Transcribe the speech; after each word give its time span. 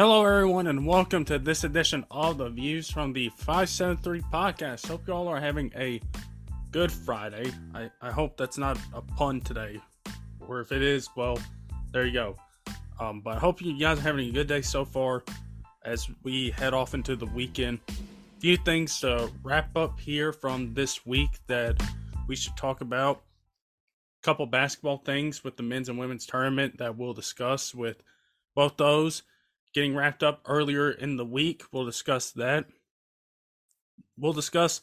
Hello, 0.00 0.24
everyone, 0.24 0.66
and 0.66 0.86
welcome 0.86 1.26
to 1.26 1.38
this 1.38 1.62
edition 1.62 2.06
of 2.10 2.38
the 2.38 2.48
Views 2.48 2.90
from 2.90 3.12
the 3.12 3.28
573 3.36 4.22
podcast. 4.32 4.88
Hope 4.88 5.06
you 5.06 5.12
all 5.12 5.28
are 5.28 5.38
having 5.38 5.70
a 5.76 6.00
good 6.70 6.90
Friday. 6.90 7.52
I, 7.74 7.90
I 8.00 8.10
hope 8.10 8.38
that's 8.38 8.56
not 8.56 8.78
a 8.94 9.02
pun 9.02 9.42
today, 9.42 9.78
or 10.48 10.62
if 10.62 10.72
it 10.72 10.80
is, 10.80 11.10
well, 11.16 11.38
there 11.92 12.06
you 12.06 12.14
go. 12.14 12.36
Um, 12.98 13.20
but 13.20 13.36
I 13.36 13.40
hope 13.40 13.60
you 13.60 13.78
guys 13.78 13.98
are 13.98 14.00
having 14.00 14.26
a 14.30 14.32
good 14.32 14.46
day 14.46 14.62
so 14.62 14.86
far 14.86 15.22
as 15.84 16.08
we 16.22 16.48
head 16.48 16.72
off 16.72 16.94
into 16.94 17.14
the 17.14 17.26
weekend. 17.26 17.80
A 17.90 18.40
few 18.40 18.56
things 18.56 19.00
to 19.00 19.30
wrap 19.42 19.76
up 19.76 20.00
here 20.00 20.32
from 20.32 20.72
this 20.72 21.04
week 21.04 21.40
that 21.46 21.78
we 22.26 22.36
should 22.36 22.56
talk 22.56 22.80
about. 22.80 23.20
A 24.22 24.24
couple 24.24 24.46
basketball 24.46 24.96
things 24.96 25.44
with 25.44 25.58
the 25.58 25.62
men's 25.62 25.90
and 25.90 25.98
women's 25.98 26.24
tournament 26.24 26.78
that 26.78 26.96
we'll 26.96 27.12
discuss 27.12 27.74
with 27.74 28.02
both 28.54 28.78
those 28.78 29.24
getting 29.74 29.94
wrapped 29.94 30.22
up 30.22 30.42
earlier 30.46 30.90
in 30.90 31.16
the 31.16 31.24
week. 31.24 31.62
We'll 31.72 31.84
discuss 31.84 32.30
that. 32.32 32.66
We'll 34.16 34.32
discuss 34.32 34.82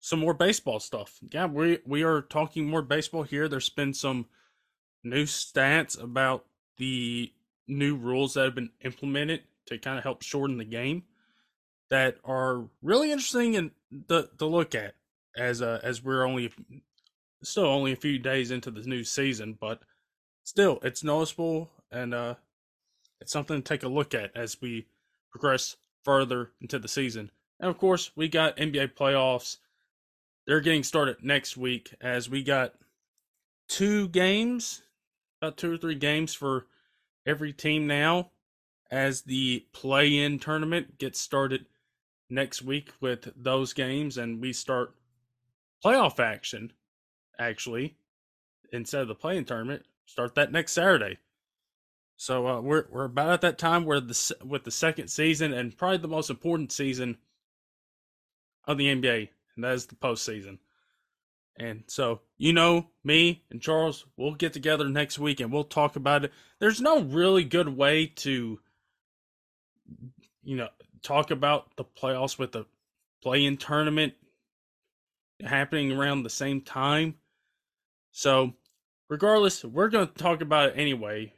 some 0.00 0.18
more 0.18 0.34
baseball 0.34 0.80
stuff. 0.80 1.18
Yeah, 1.30 1.46
we 1.46 1.78
we 1.86 2.02
are 2.02 2.22
talking 2.22 2.68
more 2.68 2.82
baseball 2.82 3.22
here. 3.22 3.48
There's 3.48 3.68
been 3.68 3.94
some 3.94 4.26
new 5.04 5.24
stats 5.24 6.00
about 6.00 6.44
the 6.76 7.32
new 7.68 7.96
rules 7.96 8.34
that 8.34 8.44
have 8.44 8.54
been 8.54 8.70
implemented 8.84 9.42
to 9.66 9.78
kind 9.78 9.98
of 9.98 10.04
help 10.04 10.22
shorten 10.22 10.58
the 10.58 10.64
game 10.64 11.04
that 11.90 12.16
are 12.24 12.64
really 12.82 13.12
interesting 13.12 13.56
and 13.56 13.70
to, 14.08 14.28
to 14.38 14.46
look 14.46 14.74
at 14.74 14.94
as 15.36 15.62
uh, 15.62 15.80
as 15.82 16.02
we're 16.02 16.26
only 16.26 16.52
still 17.42 17.66
only 17.66 17.92
a 17.92 17.96
few 17.96 18.18
days 18.18 18.50
into 18.50 18.70
the 18.70 18.82
new 18.82 19.04
season, 19.04 19.56
but 19.60 19.80
still 20.44 20.78
it's 20.82 21.04
noticeable 21.04 21.70
and 21.90 22.14
uh 22.14 22.34
it's 23.22 23.32
something 23.32 23.56
to 23.56 23.62
take 23.62 23.84
a 23.84 23.88
look 23.88 24.14
at 24.14 24.36
as 24.36 24.60
we 24.60 24.86
progress 25.30 25.76
further 26.04 26.50
into 26.60 26.78
the 26.78 26.88
season. 26.88 27.30
And 27.60 27.70
of 27.70 27.78
course, 27.78 28.10
we 28.16 28.28
got 28.28 28.56
NBA 28.56 28.94
playoffs. 28.94 29.58
They're 30.46 30.60
getting 30.60 30.82
started 30.82 31.18
next 31.22 31.56
week 31.56 31.94
as 32.00 32.28
we 32.28 32.42
got 32.42 32.74
two 33.68 34.08
games, 34.08 34.82
about 35.40 35.56
two 35.56 35.72
or 35.72 35.76
three 35.76 35.94
games 35.94 36.34
for 36.34 36.66
every 37.24 37.52
team 37.52 37.86
now 37.86 38.30
as 38.90 39.22
the 39.22 39.64
play 39.72 40.18
in 40.18 40.40
tournament 40.40 40.98
gets 40.98 41.20
started 41.20 41.66
next 42.28 42.60
week 42.62 42.90
with 43.00 43.32
those 43.36 43.72
games 43.72 44.18
and 44.18 44.40
we 44.40 44.52
start 44.52 44.94
playoff 45.84 46.18
action 46.18 46.72
actually 47.38 47.96
instead 48.72 49.02
of 49.02 49.08
the 49.08 49.14
play 49.14 49.36
in 49.36 49.44
tournament 49.44 49.84
start 50.06 50.34
that 50.34 50.50
next 50.50 50.72
Saturday. 50.72 51.18
So 52.22 52.46
uh, 52.46 52.60
we're 52.60 52.84
we're 52.88 53.06
about 53.06 53.30
at 53.30 53.40
that 53.40 53.58
time 53.58 53.84
where 53.84 53.98
the 53.98 54.36
with 54.44 54.62
the 54.62 54.70
second 54.70 55.08
season 55.08 55.52
and 55.52 55.76
probably 55.76 55.98
the 55.98 56.06
most 56.06 56.30
important 56.30 56.70
season 56.70 57.18
of 58.64 58.78
the 58.78 58.94
NBA, 58.94 59.28
and 59.56 59.64
that 59.64 59.72
is 59.72 59.86
the 59.86 59.96
postseason. 59.96 60.58
And 61.58 61.82
so 61.88 62.20
you 62.38 62.52
know 62.52 62.86
me 63.02 63.42
and 63.50 63.60
Charles, 63.60 64.06
we'll 64.16 64.36
get 64.36 64.52
together 64.52 64.88
next 64.88 65.18
week 65.18 65.40
and 65.40 65.50
we'll 65.50 65.64
talk 65.64 65.96
about 65.96 66.24
it. 66.24 66.32
There's 66.60 66.80
no 66.80 67.00
really 67.00 67.42
good 67.42 67.68
way 67.68 68.06
to, 68.06 68.60
you 70.44 70.56
know, 70.56 70.68
talk 71.02 71.32
about 71.32 71.74
the 71.74 71.84
playoffs 71.84 72.38
with 72.38 72.52
the 72.52 72.66
play-in 73.20 73.56
tournament 73.56 74.14
happening 75.44 75.90
around 75.90 76.22
the 76.22 76.30
same 76.30 76.60
time. 76.60 77.16
So 78.12 78.52
regardless, 79.08 79.64
we're 79.64 79.88
going 79.88 80.06
to 80.06 80.14
talk 80.14 80.40
about 80.40 80.68
it 80.68 80.74
anyway 80.76 81.32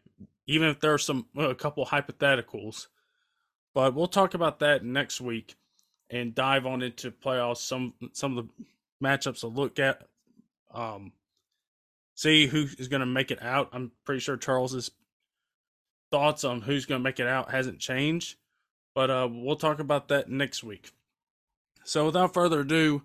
even 0.46 0.68
if 0.68 0.80
there's 0.80 1.04
some 1.04 1.26
a 1.36 1.54
couple 1.54 1.86
hypotheticals. 1.86 2.88
But 3.74 3.94
we'll 3.94 4.06
talk 4.06 4.34
about 4.34 4.60
that 4.60 4.84
next 4.84 5.20
week 5.20 5.56
and 6.10 6.34
dive 6.34 6.66
on 6.66 6.82
into 6.82 7.10
playoffs. 7.10 7.58
Some 7.58 7.94
some 8.12 8.36
of 8.36 8.46
the 8.46 8.64
matchups 9.02 9.40
to 9.40 9.48
look 9.48 9.78
at. 9.78 10.02
Um, 10.72 11.12
see 12.14 12.46
who 12.46 12.66
is 12.78 12.88
going 12.88 13.00
to 13.00 13.06
make 13.06 13.30
it 13.30 13.42
out. 13.42 13.68
I'm 13.72 13.92
pretty 14.04 14.20
sure 14.20 14.36
Charles's 14.36 14.90
thoughts 16.10 16.44
on 16.44 16.62
who's 16.62 16.86
going 16.86 17.00
to 17.00 17.04
make 17.04 17.20
it 17.20 17.26
out 17.26 17.50
hasn't 17.50 17.80
changed, 17.80 18.36
but 18.94 19.10
uh, 19.10 19.28
we'll 19.30 19.56
talk 19.56 19.80
about 19.80 20.08
that 20.08 20.28
next 20.28 20.62
week. 20.62 20.92
So 21.84 22.06
without 22.06 22.32
further 22.32 22.60
ado, 22.60 23.02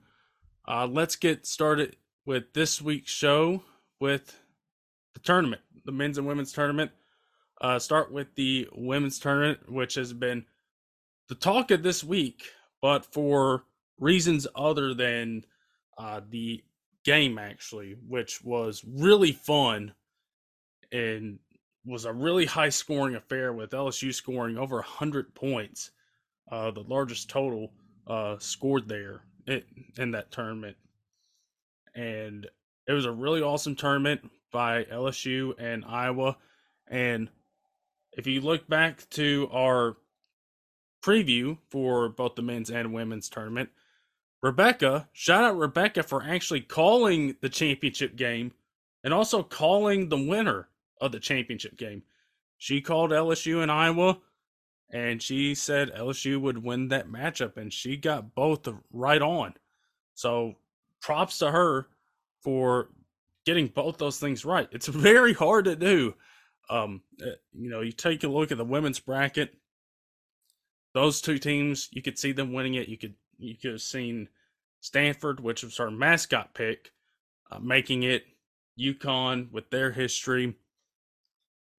uh, 0.67 0.87
let's 0.87 1.15
get 1.15 1.45
started 1.45 1.95
with 2.25 2.53
this 2.53 2.81
week's 2.81 3.11
show 3.11 3.63
with 3.99 4.39
the 5.13 5.19
tournament, 5.19 5.61
the 5.85 5.91
men's 5.91 6.17
and 6.17 6.27
women's 6.27 6.53
tournament. 6.53 6.91
Uh, 7.61 7.77
start 7.77 8.11
with 8.11 8.33
the 8.35 8.67
women's 8.73 9.19
tournament, 9.19 9.69
which 9.69 9.95
has 9.95 10.13
been 10.13 10.45
the 11.27 11.35
talk 11.35 11.71
of 11.71 11.83
this 11.83 12.03
week, 12.03 12.43
but 12.81 13.05
for 13.05 13.63
reasons 13.99 14.47
other 14.55 14.93
than 14.93 15.43
uh, 15.97 16.21
the 16.29 16.63
game, 17.03 17.37
actually, 17.37 17.97
which 18.07 18.43
was 18.43 18.83
really 18.87 19.33
fun 19.33 19.93
and 20.91 21.39
was 21.85 22.05
a 22.05 22.13
really 22.13 22.45
high 22.45 22.69
scoring 22.69 23.15
affair 23.15 23.51
with 23.51 23.71
LSU 23.71 24.13
scoring 24.13 24.57
over 24.57 24.77
100 24.77 25.33
points, 25.35 25.91
uh, 26.51 26.71
the 26.71 26.83
largest 26.83 27.29
total 27.29 27.71
uh, 28.07 28.37
scored 28.39 28.87
there 28.87 29.21
in, 29.47 29.63
in 29.97 30.11
that 30.11 30.31
tournament. 30.31 30.77
And 31.95 32.47
it 32.87 32.93
was 32.93 33.05
a 33.05 33.11
really 33.11 33.41
awesome 33.41 33.75
tournament 33.75 34.29
by 34.51 34.85
LSU 34.85 35.53
and 35.59 35.83
Iowa. 35.85 36.37
And 36.87 37.29
if 38.13 38.27
you 38.27 38.41
look 38.41 38.67
back 38.67 39.09
to 39.11 39.49
our 39.51 39.97
preview 41.03 41.57
for 41.69 42.09
both 42.09 42.35
the 42.35 42.41
men's 42.41 42.69
and 42.69 42.93
women's 42.93 43.29
tournament, 43.29 43.69
Rebecca, 44.41 45.09
shout 45.11 45.43
out 45.43 45.57
Rebecca 45.57 46.03
for 46.03 46.23
actually 46.23 46.61
calling 46.61 47.35
the 47.41 47.49
championship 47.49 48.15
game 48.15 48.53
and 49.03 49.13
also 49.13 49.43
calling 49.43 50.09
the 50.09 50.17
winner 50.17 50.69
of 51.01 51.11
the 51.11 51.19
championship 51.19 51.77
game. 51.77 52.03
She 52.57 52.81
called 52.81 53.11
LSU 53.11 53.61
and 53.61 53.71
Iowa 53.71 54.19
and 54.91 55.21
she 55.21 55.55
said 55.55 55.91
LSU 55.91 56.39
would 56.41 56.63
win 56.63 56.87
that 56.89 57.07
matchup 57.09 57.57
and 57.57 57.71
she 57.71 57.95
got 57.95 58.33
both 58.33 58.67
right 58.91 59.21
on. 59.21 59.53
So 60.15 60.55
props 61.01 61.39
to 61.39 61.51
her 61.51 61.87
for 62.41 62.89
getting 63.45 63.67
both 63.67 63.97
those 63.97 64.19
things 64.19 64.45
right. 64.45 64.67
It's 64.71 64.87
very 64.87 65.33
hard 65.33 65.65
to 65.65 65.75
do. 65.75 66.15
Um, 66.69 67.01
uh, 67.21 67.31
you 67.53 67.69
know, 67.69 67.81
you 67.81 67.91
take 67.91 68.23
a 68.23 68.27
look 68.27 68.51
at 68.51 68.57
the 68.57 68.65
women's 68.65 68.99
bracket. 68.99 69.55
Those 70.93 71.21
two 71.21 71.37
teams, 71.37 71.89
you 71.91 72.01
could 72.01 72.19
see 72.19 72.31
them 72.31 72.53
winning 72.53 72.75
it. 72.75 72.87
You 72.87 72.97
could 72.97 73.15
you 73.37 73.55
could 73.55 73.71
have 73.71 73.81
seen 73.81 74.29
Stanford, 74.81 75.39
which 75.39 75.63
was 75.63 75.79
our 75.79 75.91
mascot 75.91 76.53
pick, 76.53 76.91
uh, 77.51 77.59
making 77.59 78.03
it. 78.03 78.25
UConn 78.79 79.51
with 79.51 79.69
their 79.69 79.91
history, 79.91 80.55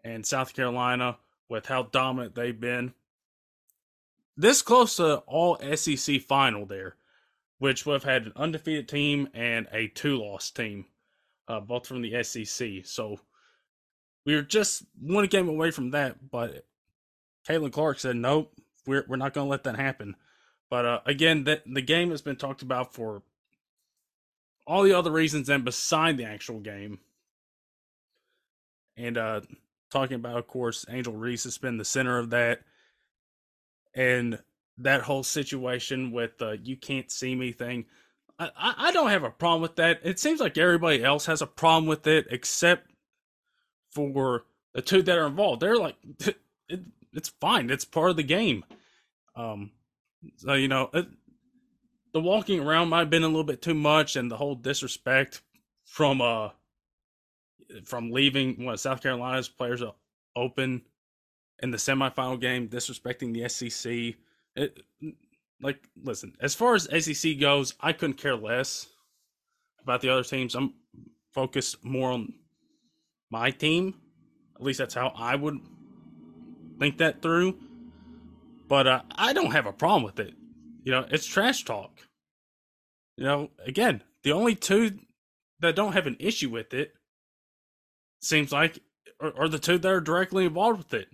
and 0.05 0.27
South 0.27 0.55
Carolina 0.55 1.19
with 1.49 1.67
how 1.67 1.85
dominant 1.85 2.35
they've 2.35 2.61
been. 2.61 2.93
This 4.37 4.63
close 4.63 4.97
to 4.97 5.17
all 5.27 5.59
SEC 5.75 6.21
final 6.23 6.67
there, 6.67 6.97
which 7.59 7.85
would 7.85 7.95
have 7.95 8.05
had 8.05 8.27
an 8.27 8.33
undefeated 8.37 8.89
team 8.89 9.29
and 9.35 9.67
a 9.73 9.89
two-loss 9.89 10.51
team, 10.51 10.87
uh, 11.49 11.61
both 11.61 11.87
from 11.87 12.03
the 12.03 12.23
SEC. 12.23 12.85
So 12.85 13.21
we 14.31 14.37
were 14.37 14.43
just 14.43 14.85
one 15.01 15.27
game 15.27 15.49
away 15.49 15.73
from 15.73 15.91
that, 15.91 16.31
but 16.31 16.65
Caitlin 17.49 17.73
Clark 17.73 17.99
said, 17.99 18.15
nope, 18.15 18.53
we're, 18.87 19.05
we're 19.09 19.17
not 19.17 19.35
going 19.35 19.47
to 19.47 19.51
let 19.51 19.65
that 19.65 19.75
happen. 19.75 20.15
But 20.71 20.87
uh, 20.87 21.01
again, 21.05 21.43
the, 21.43 21.61
the 21.67 21.83
game 21.83 22.11
has 22.11 22.23
been 22.23 22.37
talked 22.37 22.63
about 22.63 22.95
for 22.95 23.23
all 24.69 24.85
the 24.85 24.97
other 24.97 25.11
reasons 25.11 25.49
and 25.49 25.65
beside 25.65 26.17
the 26.17 26.27
actual 26.27 26.61
game. 26.61 27.01
And 28.97 29.19
uh, 29.19 29.41
talking 29.91 30.15
about, 30.15 30.39
of 30.39 30.47
course, 30.47 30.87
Angel 30.89 31.13
Reese 31.13 31.43
has 31.43 31.59
been 31.59 31.77
the 31.77 31.85
center 31.85 32.17
of 32.17 32.31
that. 32.31 32.61
And 33.97 34.39
that 34.79 35.03
whole 35.03 35.25
situation 35.25 36.13
with 36.13 36.41
uh, 36.41 36.53
you 36.63 36.77
can't 36.77 37.11
see 37.11 37.35
me 37.35 37.51
thing. 37.51 37.87
I, 38.39 38.51
I 38.57 38.93
don't 38.93 39.11
have 39.11 39.25
a 39.25 39.31
problem 39.31 39.61
with 39.61 39.75
that. 39.77 40.03
It 40.05 40.21
seems 40.21 40.39
like 40.39 40.57
everybody 40.57 41.03
else 41.03 41.27
has 41.27 41.43
a 41.43 41.49
problem 41.49 41.87
with 41.87 42.07
it, 42.07 42.29
except 42.31 42.91
for 43.91 44.45
the 44.75 44.83
two 44.83 45.03
that 45.03 45.19
are 45.19 45.27
involved. 45.27 45.61
They're 45.61 45.77
like, 45.77 45.97
it, 46.69 46.81
it's 47.13 47.29
fine. 47.41 47.71
It's 47.71 47.85
part 47.85 48.11
of 48.11 48.17
the 48.17 48.23
game. 48.23 48.65
Um, 49.35 49.73
so 50.37 50.55
you 50.55 50.69
know, 50.69 50.91
it, 50.93 51.07
the 52.13 52.21
walking 52.21 52.61
around 52.61 52.89
might 52.89 53.01
have 53.01 53.11
been 53.11 53.23
a 53.23 53.29
little 53.29 53.45
bit 53.45 53.63
too 53.63 53.75
much, 53.75 54.17
and 54.17 54.31
the 54.31 54.37
whole 54.37 54.55
disrespect 54.55 55.43
from 55.85 56.21
uh 56.21 56.51
from 57.85 58.11
leaving 58.11 58.65
what 58.65 58.81
South 58.81 59.03
Carolina's 59.03 59.49
players 59.49 59.83
open 60.37 60.83
in 61.63 61.71
the 61.71 61.77
semifinal 61.77 62.41
game, 62.41 62.69
disrespecting 62.69 63.33
the 63.33 63.49
SEC. 63.49 64.17
It 64.57 64.83
like 65.63 65.89
listen, 66.03 66.37
as 66.41 66.55
far 66.55 66.75
as 66.75 66.89
SEC 67.05 67.39
goes, 67.39 67.75
I 67.81 67.93
couldn't 67.93 68.17
care 68.17 68.37
less 68.37 68.89
about 69.83 70.01
the 70.01 70.11
other 70.11 70.25
teams. 70.25 70.55
I'm 70.55 70.75
focused 71.33 71.85
more 71.85 72.11
on 72.11 72.35
my 73.31 73.51
team. 73.51 73.95
At 74.57 74.63
least 74.63 74.79
that's 74.79 74.95
how 74.95 75.13
I 75.17 75.37
would 75.37 75.59
think 76.79 76.99
that 76.99 77.23
through. 77.23 77.57
But 78.69 78.87
uh, 78.87 79.03
I 79.15 79.33
don't 79.33 79.53
have 79.53 79.67
a 79.67 79.73
problem 79.73 80.03
with 80.03 80.21
it. 80.21 80.35
You 80.85 80.93
know, 80.93 81.07
it's 81.11 81.27
trash 81.27 81.65
talk. 81.65 81.91
You 83.17 83.25
know, 83.25 83.51
again, 83.67 84.03
the 84.23 84.33
only 84.33 84.55
two 84.55 84.99
that 85.61 85.77
don't 85.77 85.93
have 85.93 86.07
an 86.07 86.17
issue 86.19 86.51
with 86.51 86.73
it 86.73 86.95
seems 88.23 88.53
like 88.53 88.79
are, 89.21 89.33
are 89.37 89.49
the 89.49 89.59
two 89.59 89.79
that 89.79 89.91
are 89.91 90.01
directly 90.01 90.45
involved 90.45 90.79
with 90.79 90.95
it. 90.95 91.09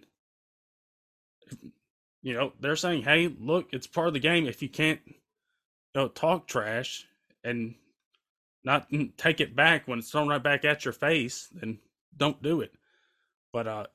You 2.23 2.35
know, 2.35 2.53
they're 2.61 2.77
saying, 2.77 3.03
"Hey, 3.03 3.29
look, 3.29 3.69
it's 3.73 3.87
part 3.87 4.09
of 4.09 4.15
the 4.15 4.21
game. 4.21 4.47
If 4.47 4.63
you 4.63 4.69
can't, 4.69 5.01
you 5.07 5.15
know, 5.95 6.09
talk 6.09 6.47
trash 6.47 7.07
and 7.45 7.75
not 8.65 8.89
take 9.17 9.41
it 9.41 9.55
back 9.55 9.87
when 9.87 10.01
it's 10.01 10.11
thrown 10.11 10.29
right 10.29 10.43
back 10.43 10.65
at 10.65 10.85
your 10.85 10.93
face, 10.93 11.49
then 11.53 11.79
don't 12.17 12.43
do 12.43 12.61
it." 12.61 12.73
But 13.53 13.67
uh, 13.67 13.87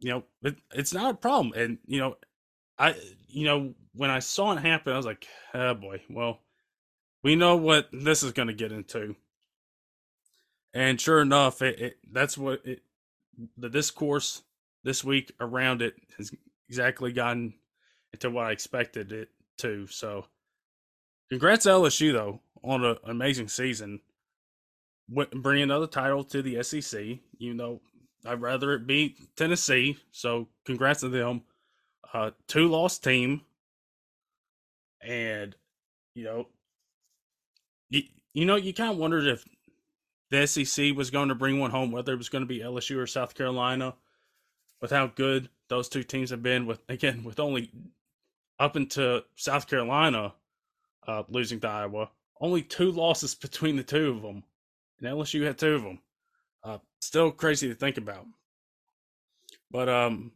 you 0.00 0.10
know, 0.10 0.24
it, 0.42 0.56
it's 0.72 0.94
not 0.94 1.14
a 1.14 1.18
problem. 1.18 1.52
And 1.56 1.78
you 1.86 2.00
know, 2.00 2.16
I, 2.78 2.94
you 3.28 3.44
know, 3.44 3.74
when 3.94 4.10
I 4.10 4.20
saw 4.20 4.52
it 4.52 4.60
happen, 4.60 4.92
I 4.92 4.96
was 4.96 5.06
like, 5.06 5.26
"Oh 5.54 5.74
boy, 5.74 6.02
well." 6.10 6.40
we 7.22 7.36
know 7.36 7.56
what 7.56 7.88
this 7.92 8.22
is 8.22 8.32
going 8.32 8.48
to 8.48 8.54
get 8.54 8.72
into. 8.72 9.16
And 10.74 11.00
sure 11.00 11.20
enough, 11.20 11.62
it, 11.62 11.80
it 11.80 11.98
that's 12.10 12.36
what 12.36 12.60
it, 12.64 12.82
the 13.56 13.68
discourse 13.68 14.42
this 14.84 15.02
week 15.02 15.32
around 15.40 15.82
it 15.82 15.94
has 16.16 16.30
exactly 16.68 17.12
gotten 17.12 17.54
into 18.12 18.30
what 18.30 18.46
I 18.46 18.52
expected 18.52 19.12
it 19.12 19.28
to. 19.58 19.86
So, 19.88 20.26
congrats 21.30 21.66
LSU 21.66 22.12
though 22.12 22.40
on 22.62 22.84
an 22.84 22.96
amazing 23.04 23.48
season, 23.48 24.00
bringing 25.08 25.64
another 25.64 25.86
title 25.86 26.24
to 26.24 26.42
the 26.42 26.62
SEC. 26.62 27.18
You 27.38 27.54
know, 27.54 27.80
I'd 28.26 28.40
rather 28.40 28.72
it 28.74 28.86
be 28.86 29.16
Tennessee. 29.36 29.98
So, 30.10 30.48
congrats 30.64 31.00
to 31.00 31.08
them. 31.08 31.42
Uh, 32.12 32.30
two 32.46 32.68
lost 32.68 33.04
team, 33.04 33.42
and 35.02 35.54
you 36.14 36.24
know 36.24 36.46
you, 37.90 38.02
you 38.34 38.44
know, 38.44 38.56
you 38.56 38.72
kind 38.72 38.92
of 38.92 38.98
wondered 38.98 39.26
if 39.26 39.44
the 40.30 40.46
SEC 40.46 40.94
was 40.94 41.10
going 41.10 41.28
to 41.28 41.34
bring 41.34 41.58
one 41.58 41.70
home, 41.70 41.90
whether 41.90 42.12
it 42.12 42.18
was 42.18 42.28
going 42.28 42.42
to 42.42 42.46
be 42.46 42.60
LSU 42.60 42.96
or 42.96 43.06
South 43.06 43.34
Carolina, 43.34 43.94
with 44.80 44.90
how 44.90 45.06
good 45.06 45.48
those 45.68 45.88
two 45.88 46.02
teams 46.02 46.30
have 46.30 46.42
been. 46.42 46.66
With 46.66 46.82
again, 46.88 47.24
with 47.24 47.40
only 47.40 47.70
up 48.58 48.76
into 48.76 49.24
South 49.36 49.66
Carolina 49.66 50.34
uh, 51.06 51.22
losing 51.28 51.60
to 51.60 51.68
Iowa, 51.68 52.10
only 52.40 52.62
two 52.62 52.90
losses 52.90 53.34
between 53.34 53.76
the 53.76 53.82
two 53.82 54.10
of 54.10 54.22
them, 54.22 54.44
and 55.00 55.08
LSU 55.08 55.44
had 55.44 55.58
two 55.58 55.74
of 55.74 55.82
them. 55.82 55.98
Uh, 56.62 56.78
still 57.00 57.30
crazy 57.30 57.68
to 57.68 57.74
think 57.74 57.96
about. 57.96 58.26
But 59.70 59.88
um, 59.88 60.32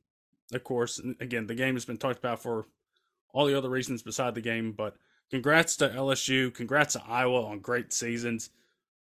of 0.52 0.64
course, 0.64 1.00
again, 1.20 1.46
the 1.46 1.54
game 1.54 1.74
has 1.74 1.84
been 1.84 1.96
talked 1.96 2.18
about 2.18 2.42
for 2.42 2.66
all 3.32 3.46
the 3.46 3.56
other 3.56 3.70
reasons 3.70 4.02
beside 4.02 4.34
the 4.34 4.40
game, 4.40 4.72
but 4.72 4.96
congrats 5.30 5.76
to 5.76 5.88
LSU. 5.88 6.52
Congrats 6.52 6.94
to 6.94 7.02
Iowa 7.06 7.46
on 7.46 7.60
great 7.60 7.92
seasons. 7.92 8.50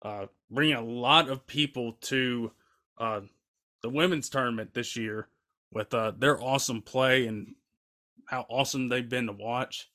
Uh, 0.03 0.27
bringing 0.51 0.77
a 0.77 0.85
lot 0.85 1.29
of 1.29 1.47
people 1.47 1.95
to 2.01 2.53
uh, 2.99 3.21
the 3.83 3.89
women's 3.89 4.29
tournament 4.29 4.73
this 4.73 4.97
year 4.97 5.29
with 5.73 5.93
uh, 5.93 6.13
their 6.17 6.43
awesome 6.43 6.81
play 6.81 7.27
and 7.27 7.55
how 8.27 8.47
awesome 8.49 8.89
they've 8.89 9.09
been 9.09 9.27
to 9.27 9.33
watch. 9.33 9.91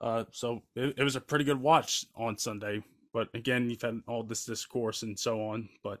Uh, 0.00 0.24
so 0.30 0.62
it, 0.74 0.94
it, 0.98 1.02
was 1.02 1.16
a 1.16 1.20
pretty 1.20 1.44
good 1.44 1.60
watch 1.60 2.04
on 2.14 2.36
Sunday. 2.36 2.82
But 3.14 3.28
again, 3.32 3.70
you've 3.70 3.80
had 3.80 4.02
all 4.08 4.24
this 4.24 4.44
discourse 4.44 5.02
and 5.02 5.18
so 5.18 5.40
on. 5.46 5.68
But 5.84 6.00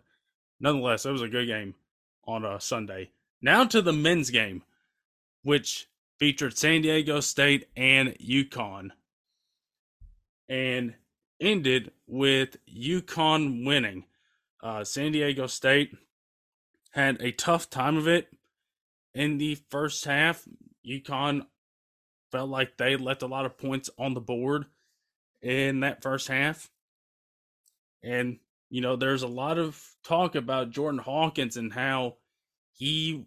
nonetheless, 0.60 1.06
it 1.06 1.12
was 1.12 1.22
a 1.22 1.28
good 1.28 1.46
game 1.46 1.76
on 2.26 2.44
a 2.44 2.54
uh, 2.54 2.58
Sunday. 2.58 3.12
Now 3.40 3.64
to 3.64 3.80
the 3.80 3.92
men's 3.92 4.30
game, 4.30 4.64
which 5.44 5.88
featured 6.18 6.58
San 6.58 6.82
Diego 6.82 7.20
State 7.20 7.68
and 7.76 8.16
UConn 8.18 8.90
and 10.48 10.94
ended 11.40 11.92
with 12.06 12.56
UConn 12.66 13.64
winning. 13.64 14.04
Uh, 14.60 14.82
San 14.82 15.12
Diego 15.12 15.46
State 15.46 15.96
had 16.90 17.20
a 17.20 17.30
tough 17.30 17.70
time 17.70 17.96
of 17.96 18.08
it 18.08 18.28
in 19.14 19.38
the 19.38 19.54
first 19.70 20.04
half. 20.04 20.48
UConn 20.84 21.46
felt 22.32 22.50
like 22.50 22.76
they 22.76 22.96
left 22.96 23.22
a 23.22 23.26
lot 23.26 23.46
of 23.46 23.56
points 23.56 23.88
on 23.98 24.14
the 24.14 24.20
board 24.20 24.66
in 25.40 25.80
that 25.80 26.02
first 26.02 26.26
half. 26.28 26.70
And, 28.04 28.38
you 28.70 28.80
know, 28.80 28.96
there's 28.96 29.22
a 29.22 29.28
lot 29.28 29.58
of 29.58 29.82
talk 30.04 30.34
about 30.34 30.70
Jordan 30.70 31.00
Hawkins 31.00 31.56
and 31.56 31.72
how 31.72 32.16
he 32.72 33.26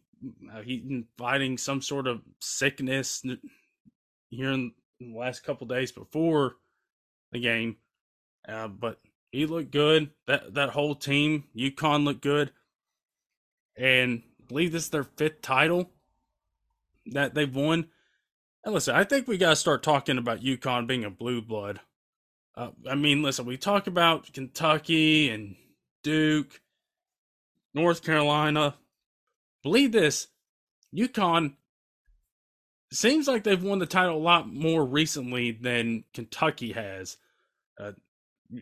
uh, 0.53 0.61
he's 0.61 1.03
fighting 1.17 1.57
some 1.57 1.81
sort 1.81 2.07
of 2.07 2.21
sickness 2.39 3.23
here 4.29 4.51
in 4.51 4.71
the 4.99 5.17
last 5.17 5.43
couple 5.43 5.67
days 5.67 5.91
before 5.91 6.55
the 7.31 7.39
game. 7.39 7.77
Uh, 8.47 8.67
but 8.67 8.99
he 9.31 9.45
looked 9.45 9.71
good. 9.71 10.11
That 10.27 10.53
that 10.55 10.69
whole 10.69 10.95
team, 10.95 11.45
UConn 11.55 12.05
looked 12.05 12.21
good, 12.21 12.51
and 13.75 14.23
I 14.41 14.43
believe 14.47 14.71
this 14.71 14.85
is 14.85 14.89
their 14.89 15.03
fifth 15.03 15.41
title 15.41 15.91
that 17.07 17.33
they've 17.33 17.53
won. 17.53 17.87
And 18.63 18.73
listen, 18.73 18.95
I 18.95 19.03
think 19.03 19.27
we 19.27 19.37
got 19.37 19.51
to 19.51 19.55
start 19.55 19.83
talking 19.83 20.17
about 20.17 20.41
UConn 20.41 20.87
being 20.87 21.05
a 21.05 21.09
blue 21.09 21.41
blood. 21.41 21.79
Uh, 22.57 22.71
I 22.89 22.95
mean, 22.95 23.21
listen, 23.21 23.45
we 23.45 23.55
talk 23.55 23.85
about 23.85 24.33
Kentucky 24.33 25.29
and 25.29 25.55
Duke, 26.01 26.59
North 27.75 28.03
Carolina. 28.03 28.73
Believe 29.61 29.91
this, 29.91 30.27
UConn 30.95 31.53
seems 32.91 33.27
like 33.27 33.43
they've 33.43 33.61
won 33.61 33.77
the 33.77 33.85
title 33.85 34.17
a 34.17 34.17
lot 34.17 34.51
more 34.51 34.83
recently 34.83 35.51
than 35.51 36.03
Kentucky 36.15 36.71
has. 36.71 37.17
Uh, 37.79 37.91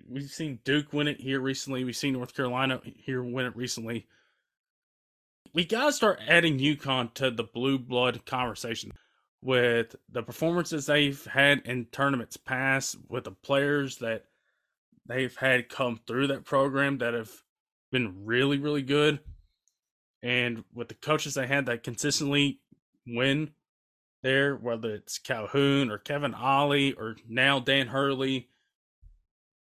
we've 0.10 0.30
seen 0.30 0.60
Duke 0.66 0.92
win 0.92 1.08
it 1.08 1.22
here 1.22 1.40
recently. 1.40 1.86
We've 1.86 1.96
seen 1.96 2.14
North 2.14 2.36
Carolina 2.36 2.82
here 2.84 3.24
win 3.24 3.46
it 3.46 3.56
recently. 3.56 4.08
We 5.54 5.64
got 5.64 5.86
to 5.86 5.94
start 5.94 6.20
adding 6.28 6.60
UConn 6.60 7.14
to 7.14 7.32
the 7.32 7.46
blue 7.46 7.80
blood 7.80 8.26
conversation 8.26 8.92
with 9.46 9.96
the 10.10 10.24
performances 10.24 10.88
they've 10.88 11.24
had 11.26 11.62
in 11.66 11.86
tournaments 11.86 12.36
past, 12.36 12.98
with 13.08 13.26
the 13.26 13.32
players 13.32 13.98
that 13.98 14.26
they've 15.08 15.36
had 15.38 15.70
come 15.70 16.00
through 16.08 16.26
that 16.26 16.44
program 16.44 16.98
that 16.98 17.14
have 17.14 17.30
been 17.92 18.26
really, 18.26 18.58
really 18.58 18.82
good, 18.82 19.20
and 20.24 20.64
with 20.74 20.88
the 20.88 20.96
coaches 20.96 21.36
they 21.36 21.46
had 21.46 21.68
that 21.68 21.84
consistently 21.84 22.60
win 23.06 23.52
there, 24.24 24.56
whether 24.56 24.96
it's 24.96 25.20
Calhoun 25.20 25.92
or 25.92 26.00
Kevin 26.00 26.34
Ollie 26.34 26.94
or 26.94 27.16
now 27.30 27.60
Dan 27.60 27.86
Hurley. 27.86 28.50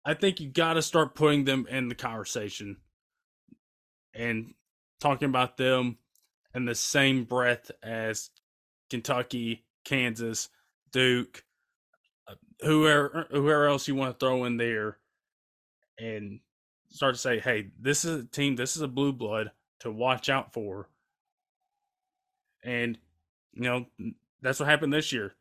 I 0.06 0.13
think 0.13 0.40
you 0.40 0.48
got 0.48 0.75
to 0.75 0.82
start 0.82 1.13
putting 1.13 1.44
them 1.44 1.68
in 1.70 1.90
the 1.90 1.96
conversation 1.96 2.78
and 4.13 4.54
talking 5.02 5.28
about 5.28 5.58
them 5.58 5.98
in 6.56 6.63
the 6.63 6.75
same 6.75 7.25
breath 7.25 7.70
as 7.84 8.30
Kentucky, 8.90 9.66
Kansas, 9.84 10.50
Duke, 10.92 11.44
uh, 12.28 12.36
whoever 12.62 13.28
whoever 13.32 13.68
else 13.68 13.88
you 13.88 13.96
want 13.96 14.18
to 14.18 14.25
throw 14.25 14.46
in 14.46 14.58
there, 14.58 14.98
and 16.00 16.40
start 16.90 17.16
to 17.16 17.22
say, 17.22 17.40
"Hey, 17.40 17.72
this 17.80 18.06
is 18.06 18.24
a 18.24 18.28
team. 18.28 18.56
This 18.56 18.75
is 18.75 18.82
a 18.82 18.88
blue 18.88 19.13
blood 19.13 19.52
to 19.80 19.92
watch 19.92 20.30
out 20.30 20.54
for." 20.54 20.90
And 22.63 22.98
you 23.54 23.63
know, 23.63 23.86
that's 24.42 24.60
what 24.60 24.70
happened 24.70 24.94
this 24.94 25.12
year. 25.12 25.36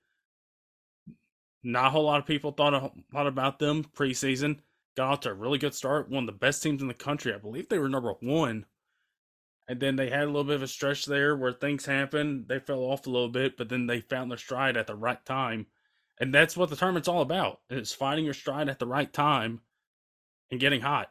Not 1.63 1.87
a 1.87 1.91
whole 1.91 2.05
lot 2.05 2.19
of 2.19 2.27
people 2.27 2.53
thought 2.53 2.75
a 2.75 2.91
lot 3.15 3.27
about 3.27 3.59
them 3.59 3.85
preseason. 3.85 4.59
Got 4.97 5.09
off 5.13 5.21
to 5.21 5.31
a 5.31 5.35
really 5.35 5.59
good 5.59 5.75
start. 5.75 6.11
One 6.11 6.25
of 6.25 6.27
the 6.27 6.33
best 6.39 6.63
teams 6.63 6.83
in 6.83 6.89
the 6.89 6.95
country. 6.95 7.33
I 7.33 7.39
believe 7.39 7.69
they 7.69 7.79
were 7.79 7.89
number 7.89 8.13
one. 8.21 8.67
And 9.73 9.81
then 9.81 9.97
they 9.97 10.11
had 10.11 10.25
a 10.25 10.26
little 10.26 10.45
bit 10.45 10.57
of 10.57 10.62
a 10.62 10.69
stretch 10.69 11.07
there 11.07 11.35
where 11.35 11.55
things 11.55 11.87
happened. 11.87 12.45
They 12.47 12.59
fell 12.59 12.81
off 12.81 13.07
a 13.07 13.11
little 13.11 13.31
bit, 13.31 13.57
but 13.57 13.71
then 13.71 13.87
they 13.87 14.02
found 14.02 14.31
their 14.31 14.37
stride 14.37 14.76
at 14.76 14.87
the 14.87 14.95
right 14.95 15.25
time. 15.25 15.64
And 16.21 16.35
that's 16.35 16.59
what 16.59 16.69
the 16.69 16.76
tournament's 16.76 17.09
all 17.09 17.23
about. 17.23 17.61
It's 17.71 17.95
finding 17.95 18.26
your 18.26 18.35
stride 18.35 18.69
at 18.69 18.79
the 18.79 18.87
right 18.87 19.11
time 19.11 19.62
and 20.50 20.61
getting 20.61 20.83
hot. 20.83 21.09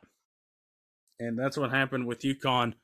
And 1.20 1.39
that's 1.39 1.58
what 1.58 1.72
happened 1.72 2.06
with 2.06 2.22
UConn 2.22 2.75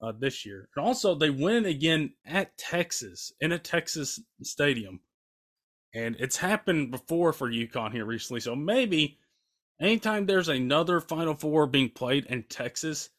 uh, 0.00 0.12
this 0.16 0.46
year. 0.46 0.68
And 0.76 0.86
also, 0.86 1.16
they 1.16 1.30
win 1.30 1.64
again 1.64 2.12
at 2.24 2.56
Texas 2.56 3.32
in 3.40 3.50
a 3.50 3.58
Texas 3.58 4.20
stadium. 4.40 5.00
And 5.92 6.14
it's 6.20 6.36
happened 6.36 6.92
before 6.92 7.32
for 7.32 7.50
UConn 7.50 7.90
here 7.90 8.04
recently. 8.04 8.38
So 8.38 8.54
maybe 8.54 9.18
anytime 9.80 10.26
there's 10.26 10.48
another 10.48 11.00
Final 11.00 11.34
Four 11.34 11.66
being 11.66 11.90
played 11.90 12.26
in 12.26 12.44
Texas, 12.44 13.10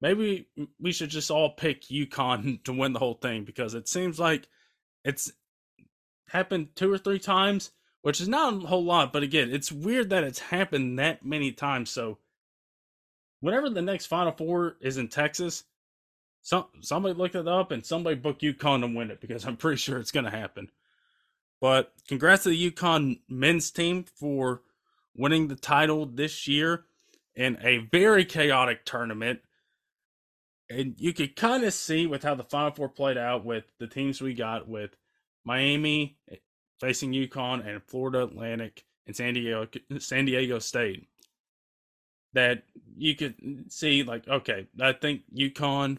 maybe 0.00 0.48
we 0.80 0.92
should 0.92 1.10
just 1.10 1.30
all 1.30 1.50
pick 1.50 1.82
UConn 1.82 2.62
to 2.64 2.72
win 2.72 2.92
the 2.92 2.98
whole 2.98 3.14
thing 3.14 3.44
because 3.44 3.74
it 3.74 3.88
seems 3.88 4.18
like 4.18 4.48
it's 5.04 5.32
happened 6.28 6.74
two 6.74 6.92
or 6.92 6.98
three 6.98 7.18
times, 7.18 7.70
which 8.02 8.20
is 8.20 8.28
not 8.28 8.54
a 8.54 8.66
whole 8.66 8.84
lot. 8.84 9.12
But 9.12 9.22
again, 9.22 9.50
it's 9.50 9.72
weird 9.72 10.10
that 10.10 10.24
it's 10.24 10.38
happened 10.38 10.98
that 10.98 11.24
many 11.24 11.52
times. 11.52 11.90
So 11.90 12.18
whenever 13.40 13.70
the 13.70 13.82
next 13.82 14.06
Final 14.06 14.32
Four 14.32 14.76
is 14.80 14.96
in 14.96 15.08
Texas, 15.08 15.64
some 16.42 16.66
somebody 16.80 17.14
look 17.14 17.34
it 17.34 17.48
up 17.48 17.70
and 17.70 17.84
somebody 17.84 18.16
book 18.16 18.40
UConn 18.40 18.80
to 18.80 18.96
win 18.96 19.10
it 19.10 19.20
because 19.20 19.44
I'm 19.44 19.56
pretty 19.58 19.78
sure 19.78 19.98
it's 19.98 20.12
going 20.12 20.24
to 20.24 20.30
happen. 20.30 20.70
But 21.60 21.92
congrats 22.08 22.42
to 22.42 22.50
the 22.50 22.70
UConn 22.70 23.20
men's 23.28 23.70
team 23.70 24.04
for 24.04 24.62
winning 25.16 25.48
the 25.48 25.56
title 25.56 26.04
this 26.04 26.46
year 26.46 26.84
in 27.34 27.58
a 27.62 27.78
very 27.78 28.24
chaotic 28.24 28.84
tournament. 28.84 29.40
And 30.70 30.94
you 30.98 31.12
could 31.12 31.36
kind 31.36 31.64
of 31.64 31.74
see 31.74 32.06
with 32.06 32.22
how 32.22 32.34
the 32.34 32.42
Final 32.42 32.70
Four 32.70 32.88
played 32.88 33.18
out 33.18 33.44
with 33.44 33.64
the 33.78 33.86
teams 33.86 34.20
we 34.20 34.34
got 34.34 34.66
with 34.66 34.96
Miami 35.44 36.16
eh, 36.30 36.36
facing 36.80 37.12
UConn 37.12 37.66
and 37.66 37.82
Florida 37.82 38.22
Atlantic 38.22 38.84
and 39.06 39.14
San 39.14 39.34
Diego 39.34 39.68
eh, 39.90 39.98
San 39.98 40.24
Diego 40.24 40.58
State. 40.58 41.08
That 42.32 42.64
you 42.96 43.14
could 43.14 43.36
see 43.68 44.02
like, 44.02 44.26
okay, 44.26 44.66
I 44.80 44.92
think 44.92 45.22
UConn 45.36 45.98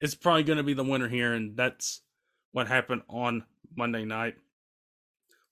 is 0.00 0.14
probably 0.14 0.42
going 0.42 0.58
to 0.58 0.62
be 0.62 0.74
the 0.74 0.84
winner 0.84 1.08
here, 1.08 1.32
and 1.32 1.56
that's 1.56 2.02
what 2.52 2.68
happened 2.68 3.02
on 3.08 3.44
Monday 3.74 4.04
night. 4.04 4.36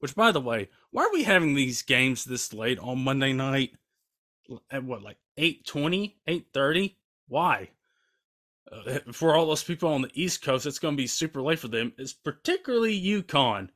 Which, 0.01 0.15
by 0.15 0.33
the 0.33 0.41
way, 0.41 0.69
why 0.91 1.05
are 1.05 1.13
we 1.13 1.25
having 1.25 1.55
these 1.55 1.83
games 1.83 2.25
this 2.25 2.53
late 2.53 2.79
on 2.79 3.05
Monday 3.05 3.33
night? 3.33 3.73
At 4.71 4.83
what, 4.83 5.03
like 5.03 5.19
8.20, 5.39 6.15
8.30? 6.27 6.95
Why? 7.31 7.71
Uh, 8.71 8.99
for 9.13 9.35
all 9.35 9.47
those 9.47 9.63
people 9.63 9.89
on 9.89 10.03
the 10.03 10.11
East 10.15 10.43
Coast, 10.43 10.67
it's 10.67 10.81
going 10.81 10.97
to 10.97 11.01
be 11.01 11.07
super 11.07 11.41
late 11.41 11.61
for 11.61 11.69
them. 11.69 11.93
It's 11.97 12.13
particularly 12.13 13.01
UConn, 13.01 13.69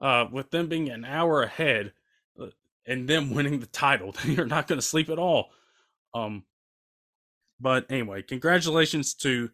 uh, 0.00 0.24
with 0.32 0.50
them 0.50 0.66
being 0.68 0.88
an 0.88 1.04
hour 1.04 1.42
ahead 1.42 1.92
uh, 2.40 2.46
and 2.86 3.06
them 3.06 3.30
winning 3.34 3.60
the 3.60 3.66
title. 3.66 4.14
You're 4.24 4.46
not 4.46 4.66
going 4.66 4.80
to 4.80 4.86
sleep 4.86 5.10
at 5.10 5.18
all. 5.18 5.50
Um, 6.14 6.44
but 7.60 7.84
anyway, 7.90 8.22
congratulations 8.22 9.12
to 9.16 9.50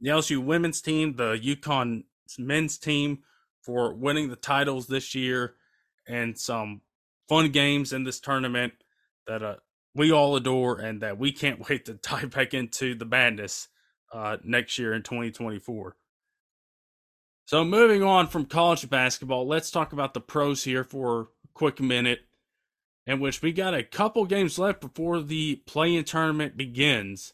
the 0.00 0.08
LSU 0.08 0.42
women's 0.42 0.80
team, 0.80 1.16
the 1.16 1.34
UConn 1.34 2.04
men's 2.38 2.78
team 2.78 3.18
for 3.60 3.92
winning 3.92 4.30
the 4.30 4.36
titles 4.36 4.86
this 4.86 5.14
year 5.14 5.54
and 6.08 6.38
some 6.38 6.80
fun 7.28 7.50
games 7.50 7.92
in 7.92 8.04
this 8.04 8.20
tournament 8.20 8.72
that 9.26 9.42
uh, 9.42 9.56
we 9.94 10.12
all 10.12 10.36
adore 10.36 10.78
and 10.78 11.00
that 11.02 11.18
we 11.18 11.32
can't 11.32 11.68
wait 11.68 11.84
to 11.86 11.94
dive 11.94 12.30
back 12.30 12.54
into 12.54 12.94
the 12.94 13.04
madness 13.04 13.68
uh, 14.12 14.36
next 14.44 14.78
year 14.78 14.92
in 14.92 15.02
2024. 15.02 15.96
So, 17.46 17.64
moving 17.64 18.02
on 18.02 18.28
from 18.28 18.46
college 18.46 18.88
basketball, 18.88 19.46
let's 19.46 19.72
talk 19.72 19.92
about 19.92 20.14
the 20.14 20.20
pros 20.20 20.62
here 20.62 20.84
for 20.84 21.20
a 21.22 21.48
quick 21.52 21.80
minute, 21.80 22.20
in 23.06 23.18
which 23.18 23.42
we 23.42 23.52
got 23.52 23.74
a 23.74 23.82
couple 23.82 24.24
games 24.24 24.56
left 24.56 24.80
before 24.80 25.20
the 25.20 25.56
play 25.66 25.96
in 25.96 26.04
tournament 26.04 26.56
begins. 26.56 27.32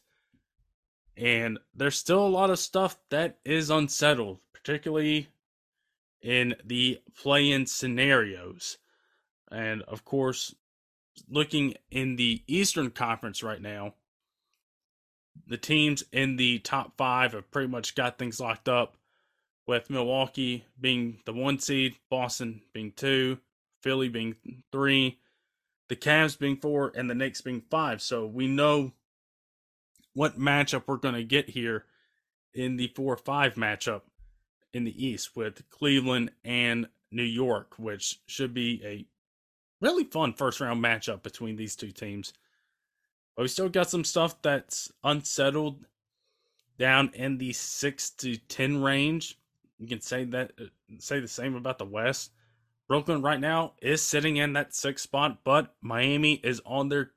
And 1.15 1.59
there's 1.75 1.97
still 1.97 2.25
a 2.25 2.27
lot 2.27 2.49
of 2.49 2.57
stuff 2.57 2.97
that 3.09 3.37
is 3.45 3.69
unsettled, 3.69 4.39
particularly 4.53 5.27
in 6.21 6.55
the 6.65 6.99
play 7.15 7.51
in 7.51 7.67
scenarios. 7.67 8.77
And 9.51 9.83
of 9.83 10.03
course, 10.03 10.55
looking 11.29 11.75
in 11.91 12.15
the 12.15 12.43
Eastern 12.47 12.91
Conference 12.91 13.43
right 13.43 13.61
now, 13.61 13.93
the 15.47 15.57
teams 15.57 16.03
in 16.11 16.35
the 16.35 16.59
top 16.59 16.97
five 16.97 17.33
have 17.33 17.51
pretty 17.51 17.67
much 17.67 17.95
got 17.95 18.17
things 18.17 18.39
locked 18.39 18.67
up, 18.67 18.97
with 19.67 19.89
Milwaukee 19.89 20.65
being 20.79 21.19
the 21.25 21.33
one 21.33 21.59
seed, 21.59 21.95
Boston 22.09 22.61
being 22.73 22.93
two, 22.93 23.37
Philly 23.83 24.07
being 24.07 24.35
three, 24.71 25.19
the 25.89 25.95
Cavs 25.95 26.39
being 26.39 26.57
four, 26.57 26.91
and 26.95 27.09
the 27.09 27.15
Knicks 27.15 27.41
being 27.41 27.61
five. 27.69 28.01
So 28.01 28.25
we 28.25 28.47
know 28.47 28.93
what 30.13 30.39
matchup 30.39 30.83
we're 30.87 30.97
going 30.97 31.15
to 31.15 31.23
get 31.23 31.49
here 31.49 31.85
in 32.53 32.77
the 32.77 32.87
4 32.95 33.17
5 33.17 33.53
matchup 33.55 34.01
in 34.73 34.83
the 34.83 35.05
East 35.05 35.35
with 35.35 35.69
Cleveland 35.69 36.31
and 36.43 36.87
New 37.11 37.23
York, 37.23 37.75
which 37.77 38.19
should 38.25 38.53
be 38.53 38.81
a 38.83 39.05
really 39.81 40.03
fun 40.03 40.33
first 40.33 40.59
round 40.59 40.83
matchup 40.83 41.23
between 41.23 41.55
these 41.55 41.75
two 41.75 41.91
teams. 41.91 42.33
But 43.35 43.43
we 43.43 43.47
still 43.49 43.69
got 43.69 43.89
some 43.89 44.03
stuff 44.03 44.41
that's 44.41 44.91
unsettled 45.03 45.85
down 46.79 47.11
in 47.13 47.37
the 47.37 47.53
6 47.53 48.09
to 48.11 48.37
10 48.37 48.81
range. 48.81 49.37
You 49.79 49.87
can 49.87 50.01
say 50.01 50.23
that 50.25 50.53
uh, 50.59 50.65
say 50.99 51.19
the 51.19 51.27
same 51.27 51.55
about 51.55 51.77
the 51.77 51.85
West. 51.85 52.31
Brooklyn 52.87 53.21
right 53.21 53.39
now 53.39 53.73
is 53.81 54.01
sitting 54.01 54.37
in 54.37 54.53
that 54.53 54.73
sixth 54.73 55.03
spot, 55.03 55.39
but 55.43 55.75
Miami 55.81 56.35
is 56.35 56.61
on 56.65 56.89
their 56.89 57.11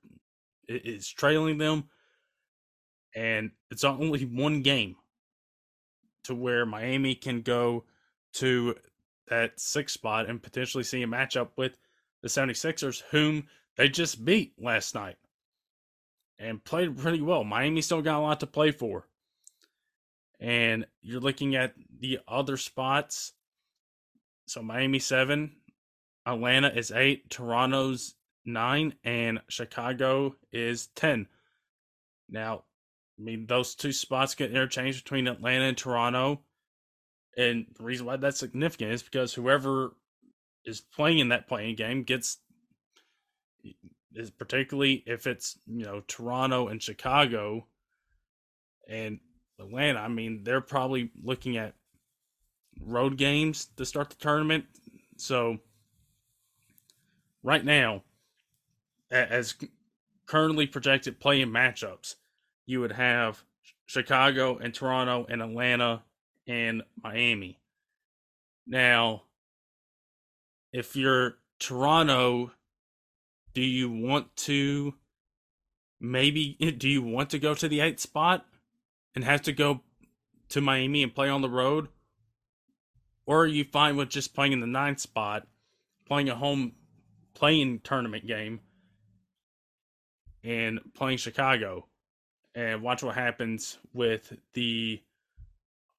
is 0.69 1.09
trailing 1.09 1.59
them 1.59 1.85
and 3.15 3.51
it's 3.71 3.85
only 3.85 4.25
one 4.25 4.63
game 4.63 4.97
to 6.25 6.35
where 6.35 6.67
Miami 6.67 7.15
can 7.15 7.43
go 7.43 7.85
to 8.35 8.77
that 9.29 9.59
sixth 9.59 9.95
spot 9.95 10.29
and 10.29 10.43
potentially 10.43 10.85
see 10.85 11.03
a 11.03 11.07
matchup 11.07 11.49
with 11.57 11.77
the 12.23 12.29
76ers, 12.29 13.03
whom 13.11 13.47
they 13.77 13.89
just 13.89 14.25
beat 14.25 14.55
last 14.59 14.95
night 14.95 15.17
and 16.39 16.65
played 16.65 16.97
pretty 16.97 17.21
well. 17.21 17.45
Miami 17.45 17.83
still 17.83 18.03
got 18.03 18.19
a 18.19 18.21
lot 18.21 18.41
to 18.41 18.47
play 18.47 18.71
for. 18.71 19.07
And 20.41 20.87
you're 21.03 21.21
looking 21.21 21.55
at 21.55 21.75
the 21.99 22.21
other 22.27 22.57
spots. 22.57 23.33
So 24.47 24.63
Miami 24.63 24.99
7, 24.99 25.53
Atlanta 26.27 26.69
is 26.69 26.91
8, 26.91 27.29
Toronto's 27.29 28.15
9, 28.47 28.95
and 29.05 29.41
Chicago 29.49 30.35
is 30.51 30.89
10. 30.97 31.27
Now, 32.29 32.65
I 33.19 33.23
mean, 33.23 33.47
those 33.47 33.75
two 33.75 33.93
spots 33.93 34.35
get 34.35 34.51
interchanged 34.51 35.05
between 35.05 35.29
Atlanta 35.29 35.65
and 35.65 35.77
Toronto. 35.77 36.41
And 37.37 37.67
the 37.77 37.85
reason 37.85 38.07
why 38.07 38.17
that's 38.17 38.41
significant 38.41 38.93
is 38.93 39.03
because 39.03 39.35
whoever 39.35 39.95
is 40.65 40.81
playing 40.81 41.19
in 41.19 41.29
that 41.29 41.49
play-in 41.49 41.77
game 41.77 42.03
gets 42.03 42.39
is 44.15 44.31
particularly 44.31 45.05
if 45.07 45.27
it's, 45.27 45.59
you 45.67 45.85
know, 45.85 46.03
Toronto 46.09 46.69
and 46.69 46.83
Chicago 46.83 47.67
and 48.89 49.21
Atlanta, 49.59 50.01
I 50.01 50.09
mean, 50.09 50.43
they're 50.43 50.61
probably 50.61 51.11
looking 51.23 51.57
at 51.57 51.75
road 52.81 53.17
games 53.17 53.67
to 53.77 53.85
start 53.85 54.11
the 54.11 54.17
tournament. 54.17 54.65
So 55.17 55.59
right 57.43 57.65
now, 57.65 58.03
as 59.11 59.55
currently 60.27 60.67
projected 60.67 61.21
play-in 61.21 61.51
matchups, 61.51 62.17
you 62.67 62.81
would 62.81 62.93
have 62.93 63.43
Chicago 63.87 64.59
and 64.59 64.73
Toronto 64.73 65.27
and 65.29 65.43
Atlanta 65.43 66.03
and 66.47 66.83
Miami. 67.03 67.61
Now, 68.67 69.23
if 70.73 70.97
you're 70.97 71.39
Toronto, 71.59 72.53
do 73.55 73.63
you 73.63 73.91
want 73.91 74.35
to 74.37 74.95
maybe 76.01 76.55
do 76.79 76.89
you 76.89 77.03
want 77.03 77.31
to 77.31 77.39
go 77.39 77.55
to 77.55 77.69
the 77.69 77.81
eighth 77.81 78.01
spot 78.01 78.47
and 79.15 79.25
have 79.25 79.43
to 79.43 79.53
go 79.53 79.81
to 80.51 80.61
Miami 80.61 81.03
and 81.03 81.15
play 81.15 81.29
on 81.29 81.43
the 81.43 81.51
road? 81.51 81.89
Or 83.27 83.43
are 83.43 83.47
you 83.47 83.65
fine 83.65 83.97
with 83.97 84.09
just 84.09 84.35
playing 84.35 84.53
in 84.53 84.61
the 84.61 84.67
ninth 84.67 85.01
spot, 85.01 85.47
playing 86.07 86.29
a 86.29 86.35
home 86.35 86.73
play-in 87.35 87.79
tournament 87.81 88.27
game, 88.27 88.61
and 90.43 90.81
playing 90.95 91.19
Chicago? 91.19 91.87
and 92.55 92.83
watch 92.83 93.03
what 93.03 93.15
happens 93.15 93.79
with 93.93 94.33
the 94.55 95.01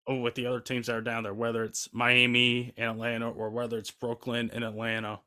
Oh, 0.08 0.18
with 0.18 0.36
the 0.36 0.48
other 0.48 0.60
teams 0.60 0.88
that 0.88 0.96
are 0.96 1.02
down 1.02 1.24
there, 1.24 1.34
whether 1.34 1.64
it's 1.64 1.90
Miami 1.94 2.74
and 2.76 2.92
Atlanta 2.92 3.30
or 3.30 3.50
whether 3.50 3.78
it's 3.78 3.92
Brooklyn 3.92 4.50
and 4.52 4.64
Atlanta. 4.64 5.20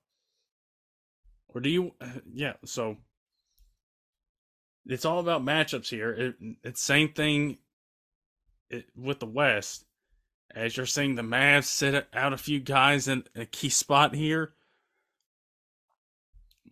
Or 1.49 1.61
do 1.61 1.69
you 1.69 1.93
uh, 2.01 2.09
yeah, 2.33 2.55
so 2.65 2.97
it's 4.87 5.05
all 5.05 5.21
about 5.21 5.45
matchups 5.45 5.89
here. 5.89 6.11
It, 6.13 6.35
it's 6.65 6.83
same 6.83 7.13
thing 7.13 7.59
it, 8.69 8.87
with 8.97 9.21
the 9.21 9.27
West. 9.27 9.87
As 10.55 10.77
you're 10.77 10.87
seeing 10.87 11.15
the 11.15 11.23
Mavs 11.23 11.65
sit 11.65 12.07
out 12.13 12.33
a 12.33 12.39
few 12.39 12.61
guys 12.61 13.09
in 13.09 13.25
a 13.35 13.45
key 13.45 13.71
spot 13.71 14.15
here, 14.15 14.53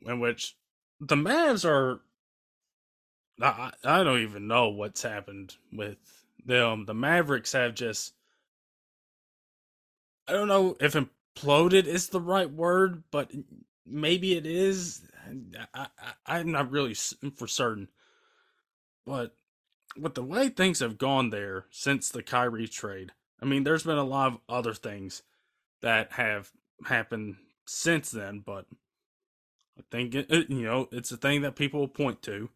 in 0.06 0.20
which 0.20 0.56
the 1.00 1.16
Mavs 1.16 1.64
are 1.64 2.00
I, 3.40 3.72
I 3.84 4.04
don't 4.04 4.20
even 4.20 4.46
know 4.46 4.68
what's 4.68 5.02
happened 5.02 5.56
with 5.72 6.21
them. 6.44 6.66
Um, 6.66 6.84
the 6.86 6.94
Mavericks 6.94 7.52
have 7.52 7.74
just 7.74 8.14
I 10.28 10.32
don't 10.32 10.48
know 10.48 10.76
if 10.80 10.94
imploded 10.94 11.86
is 11.86 12.08
the 12.08 12.20
right 12.20 12.50
word, 12.50 13.04
but 13.10 13.30
maybe 13.86 14.36
it 14.36 14.46
is. 14.46 15.02
I, 15.74 15.86
I 15.98 16.12
I'm 16.38 16.52
not 16.52 16.70
really 16.70 16.92
mm, 16.92 17.36
for 17.36 17.46
certain, 17.46 17.88
but 19.04 19.34
with 19.96 20.14
the 20.14 20.24
way 20.24 20.48
things 20.48 20.80
have 20.80 20.98
gone 20.98 21.30
there 21.30 21.66
since 21.70 22.08
the 22.08 22.22
Kyrie 22.22 22.68
trade, 22.68 23.12
I 23.40 23.44
mean, 23.44 23.64
there's 23.64 23.82
been 23.82 23.98
a 23.98 24.04
lot 24.04 24.32
of 24.32 24.38
other 24.48 24.74
things 24.74 25.22
that 25.80 26.12
have 26.12 26.50
happened 26.86 27.36
since 27.66 28.10
then, 28.10 28.42
but 28.44 28.66
I 29.78 29.82
think 29.90 30.14
it, 30.14 30.30
it 30.30 30.50
you 30.50 30.62
know 30.62 30.88
it's 30.92 31.12
a 31.12 31.16
thing 31.16 31.42
that 31.42 31.56
people 31.56 31.86
point 31.88 32.22
to 32.22 32.50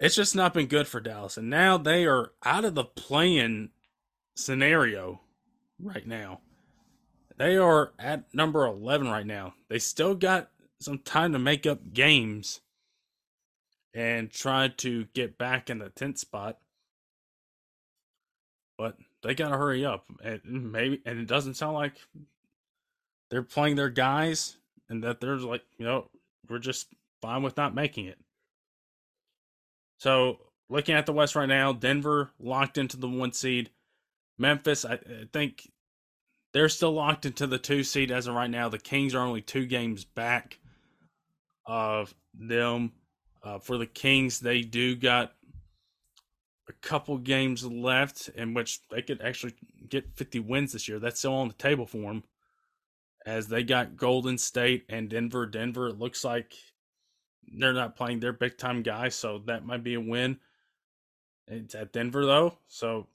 it's 0.00 0.16
just 0.16 0.34
not 0.34 0.54
been 0.54 0.66
good 0.66 0.88
for 0.88 0.98
Dallas. 0.98 1.36
And 1.36 1.50
now 1.50 1.76
they 1.76 2.06
are 2.06 2.32
out 2.42 2.64
of 2.64 2.74
the 2.74 2.84
play-in 2.84 3.70
scenario 4.34 5.20
right 5.78 6.06
now. 6.06 6.40
they 7.36 7.56
are 7.56 7.92
at 7.98 8.34
number 8.34 8.66
11 8.66 9.08
right 9.08 9.26
now. 9.26 9.54
They 9.68 9.78
still 9.78 10.14
got 10.14 10.50
some 10.80 10.98
time 10.98 11.32
to 11.32 11.38
make 11.38 11.66
up 11.66 11.92
games 11.92 12.60
and 13.94 14.30
try 14.30 14.68
to 14.68 15.06
get 15.14 15.38
back 15.38 15.68
in 15.70 15.78
the 15.78 15.90
10th 15.90 16.18
spot. 16.18 16.58
But 18.78 18.96
they 19.22 19.34
got 19.34 19.50
to 19.50 19.58
hurry 19.58 19.84
up. 19.84 20.06
And 20.22 20.72
maybe 20.72 21.02
and 21.04 21.18
it 21.18 21.26
doesn't 21.26 21.54
sound 21.54 21.74
like 21.74 21.94
they're 23.30 23.42
playing 23.42 23.76
their 23.76 23.90
guys 23.90 24.56
and 24.88 25.04
that 25.04 25.20
there's 25.20 25.44
like, 25.44 25.62
you 25.78 25.84
know, 25.84 26.08
we're 26.48 26.58
just 26.58 26.88
fine 27.20 27.42
with 27.42 27.56
not 27.56 27.74
making 27.74 28.06
it. 28.06 28.18
So, 30.00 30.38
looking 30.70 30.94
at 30.94 31.04
the 31.04 31.12
West 31.12 31.36
right 31.36 31.48
now, 31.48 31.74
Denver 31.74 32.30
locked 32.40 32.78
into 32.78 32.96
the 32.96 33.06
1 33.06 33.34
seed. 33.34 33.68
Memphis, 34.38 34.86
I, 34.86 34.94
I 34.94 35.28
think 35.30 35.70
they're 36.54 36.70
still 36.70 36.92
locked 36.92 37.26
into 37.26 37.46
the 37.46 37.58
2 37.58 37.84
seed 37.84 38.10
as 38.10 38.26
of 38.26 38.34
right 38.34 38.48
now. 38.48 38.70
The 38.70 38.78
Kings 38.78 39.14
are 39.14 39.20
only 39.20 39.42
2 39.42 39.66
games 39.66 40.04
back 40.04 40.58
of 41.66 42.14
them. 42.32 42.92
Uh, 43.42 43.58
for 43.58 43.76
the 43.76 43.84
Kings, 43.84 44.40
they 44.40 44.62
do 44.62 44.96
got 44.96 45.34
a 46.66 46.72
couple 46.80 47.18
games 47.18 47.62
left 47.62 48.30
in 48.34 48.54
which 48.54 48.80
they 48.88 49.02
could 49.02 49.20
actually 49.20 49.52
get 49.86 50.16
50 50.16 50.40
wins 50.40 50.72
this 50.72 50.88
year. 50.88 50.98
That's 50.98 51.18
still 51.18 51.34
on 51.34 51.48
the 51.48 51.54
table 51.54 51.84
for 51.84 51.98
them. 51.98 52.24
As 53.26 53.48
they 53.48 53.64
got 53.64 53.98
Golden 53.98 54.38
State 54.38 54.86
and 54.88 55.10
Denver. 55.10 55.44
Denver, 55.44 55.88
it 55.88 55.98
looks 55.98 56.24
like 56.24 56.54
they're 57.50 57.72
not 57.72 57.96
playing 57.96 58.20
their 58.20 58.32
big 58.32 58.56
time 58.56 58.82
guys, 58.82 59.14
so 59.14 59.38
that 59.46 59.66
might 59.66 59.82
be 59.82 59.94
a 59.94 60.00
win. 60.00 60.38
It's 61.48 61.74
at 61.74 61.92
Denver, 61.92 62.24
though, 62.24 62.58
so 62.68 63.06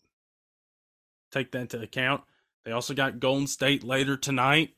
take 1.32 1.51
that 1.51 1.62
into 1.62 1.82
account. 1.82 2.22
They 2.63 2.72
also 2.72 2.94
got 2.94 3.20
Golden 3.20 3.48
State 3.48 3.84
later 3.84 4.18
tonight. 4.18 4.72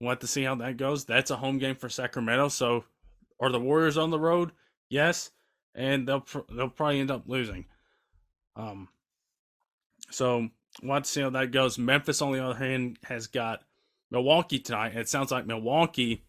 We'll 0.00 0.10
have 0.10 0.20
to 0.20 0.26
see 0.26 0.44
how 0.44 0.54
that 0.56 0.78
goes. 0.78 1.04
That's 1.04 1.30
a 1.30 1.36
home 1.36 1.58
game 1.58 1.76
for 1.76 1.90
Sacramento. 1.90 2.48
So, 2.48 2.84
are 3.38 3.50
the 3.50 3.60
Warriors 3.60 3.98
on 3.98 4.10
the 4.10 4.18
road? 4.18 4.52
Yes, 4.88 5.30
and 5.74 6.08
they'll 6.08 6.24
they'll 6.50 6.68
probably 6.68 7.00
end 7.00 7.10
up 7.10 7.24
losing. 7.26 7.66
Um, 8.56 8.88
so 10.10 10.48
we'll 10.82 10.94
have 10.94 11.02
to 11.02 11.08
see 11.08 11.20
how 11.20 11.30
that 11.30 11.50
goes. 11.50 11.78
Memphis, 11.78 12.22
on 12.22 12.32
the 12.32 12.44
other 12.44 12.58
hand, 12.58 12.98
has 13.04 13.26
got 13.26 13.62
Milwaukee 14.10 14.58
tonight. 14.58 14.96
It 14.96 15.08
sounds 15.08 15.30
like 15.30 15.46
Milwaukee 15.46 16.24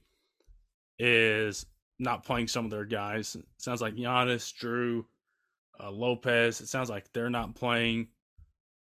is 1.04 1.66
not 2.00 2.24
playing 2.24 2.48
some 2.48 2.66
of 2.66 2.72
their 2.72 2.86
guys. 2.86 3.36
It 3.36 3.46
sounds 3.58 3.82
like 3.82 3.96
Giannis, 3.96 4.54
Jrue, 4.54 5.06
uh, 5.84 5.92
Lopez. 5.92 6.62
It 6.62 6.68
sounds 6.68 6.90
like 6.90 7.12
they're 7.12 7.30
not 7.30 7.56
playing. 7.56 8.08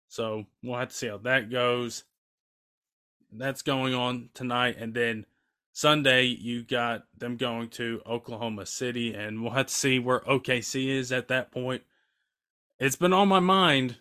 So 0.07 0.45
we'll 0.63 0.79
have 0.79 0.89
to 0.89 0.95
see 0.95 1.07
how 1.07 1.17
that 1.17 1.49
goes 1.49 2.03
that's 3.37 3.61
going 3.61 3.93
on 3.93 4.29
tonight. 4.33 4.77
And 4.77 4.93
then 4.93 5.25
Sunday, 5.71 6.23
you 6.23 6.63
got 6.63 7.05
them 7.17 7.37
going 7.37 7.69
to 7.69 8.01
Oklahoma 8.05 8.65
City, 8.65 9.13
and 9.13 9.41
we'll 9.41 9.53
have 9.53 9.67
to 9.67 9.73
see 9.73 9.99
where 9.99 10.21
OKC 10.21 10.87
is 10.87 11.11
at 11.11 11.27
that 11.27 11.51
point. 11.51 11.83
It's 12.79 12.95
been 12.95 13.13
on 13.13 13.27
my 13.27 13.39
mind, 13.39 13.97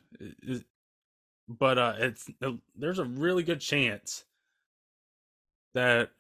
but 1.48 1.78
uh, 1.78 1.94
it's 1.98 2.28
there's 2.76 2.98
a 2.98 3.04
really 3.04 3.42
good 3.42 3.60
chance 3.60 4.24
that 5.74 6.10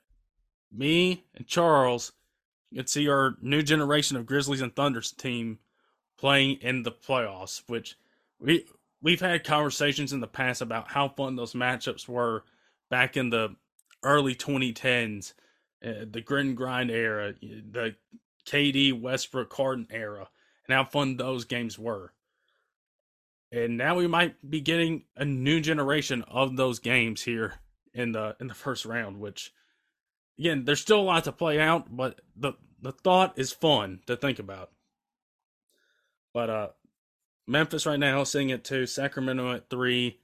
me 0.74 1.24
and 1.34 1.46
Charles 1.46 2.12
could 2.74 2.88
see 2.88 3.08
our 3.08 3.36
new 3.40 3.62
generation 3.62 4.16
of 4.16 4.26
Grizzlies 4.26 4.60
and 4.60 4.74
Thunders 4.74 5.12
team 5.12 5.58
playing 6.18 6.58
in 6.60 6.82
the 6.82 6.92
playoffs, 6.92 7.62
which 7.66 7.96
we 8.38 8.66
we've 9.02 9.20
had 9.20 9.44
conversations 9.44 10.12
in 10.12 10.20
the 10.20 10.26
past 10.26 10.60
about 10.60 10.90
how 10.90 11.08
fun 11.08 11.36
those 11.36 11.52
matchups 11.52 12.08
were 12.08 12.44
back 12.90 13.16
in 13.16 13.30
the 13.30 13.54
early 14.02 14.34
2010s, 14.34 15.34
uh, 15.84 16.04
the 16.10 16.20
grit 16.20 16.46
and 16.46 16.56
grind 16.56 16.90
era, 16.90 17.34
the 17.40 17.94
KD 18.46 19.00
Westbrook 19.00 19.52
Harden 19.52 19.86
era, 19.90 20.28
and 20.66 20.74
how 20.74 20.84
fun 20.84 21.16
those 21.16 21.44
games 21.44 21.78
were. 21.78 22.12
And 23.52 23.76
now 23.76 23.94
we 23.94 24.06
might 24.06 24.34
be 24.48 24.60
getting 24.60 25.04
a 25.16 25.24
new 25.24 25.60
generation 25.60 26.22
of 26.26 26.56
those 26.56 26.80
games 26.80 27.22
here 27.22 27.54
in 27.92 28.12
the 28.12 28.36
in 28.40 28.48
the 28.48 28.54
first 28.54 28.84
round, 28.84 29.20
which 29.20 29.52
again, 30.38 30.64
there's 30.64 30.80
still 30.80 31.00
a 31.00 31.02
lot 31.02 31.24
to 31.24 31.32
play 31.32 31.60
out, 31.60 31.94
but 31.94 32.20
the 32.36 32.54
the 32.80 32.92
thought 32.92 33.38
is 33.38 33.52
fun 33.52 34.00
to 34.06 34.16
think 34.16 34.38
about. 34.38 34.70
But 36.32 36.50
uh 36.50 36.68
Memphis 37.46 37.86
right 37.86 38.00
now 38.00 38.24
sitting 38.24 38.52
at 38.52 38.64
two, 38.64 38.86
Sacramento 38.86 39.52
at 39.52 39.68
three, 39.68 40.20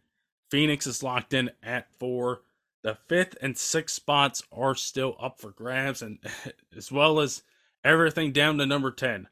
Phoenix 0.51 0.87
is 0.87 1.03
locked 1.03 1.35
in 1.35 1.51
at 1.63 1.93
four, 1.99 2.43
the 2.83 2.97
fifth 3.09 3.37
and 3.43 3.57
sixth 3.59 3.97
spots 3.97 4.43
are 4.51 4.75
still 4.75 5.17
up 5.21 5.41
for 5.41 5.51
grabs, 5.51 6.03
and 6.03 6.19
as 6.77 6.91
well 6.91 7.21
as 7.21 7.43
everything 7.85 8.33
down 8.33 8.59
to 8.59 8.67
number 8.67 8.91
10, 8.91 9.29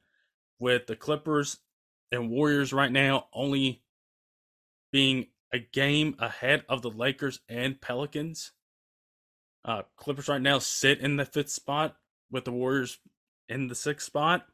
with 0.58 0.86
the 0.86 0.96
Clippers 0.96 1.58
and 2.12 2.30
Warriors 2.30 2.72
right 2.72 2.92
now 2.92 3.26
only 3.32 3.82
being 4.92 5.26
a 5.52 5.58
game 5.58 6.14
ahead 6.18 6.64
of 6.68 6.82
the 6.82 6.90
Lakers 6.90 7.40
and 7.48 7.80
Pelicans. 7.80 8.52
Uh, 9.64 9.82
Clippers 9.96 10.28
right 10.28 10.40
now 10.40 10.58
sit 10.58 11.00
in 11.00 11.16
the 11.16 11.24
fifth 11.24 11.50
spot 11.50 11.96
with 12.30 12.44
the 12.44 12.52
Warriors 12.52 12.98
in 13.48 13.68
the 13.68 13.74
sixth 13.74 14.06
spot. 14.06 14.46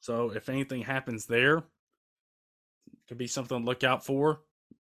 So 0.00 0.30
if 0.30 0.48
anything 0.48 0.82
happens 0.82 1.26
there, 1.26 1.64
could 3.08 3.18
be 3.18 3.26
something 3.26 3.60
to 3.60 3.64
look 3.64 3.84
out 3.84 4.04
for 4.04 4.40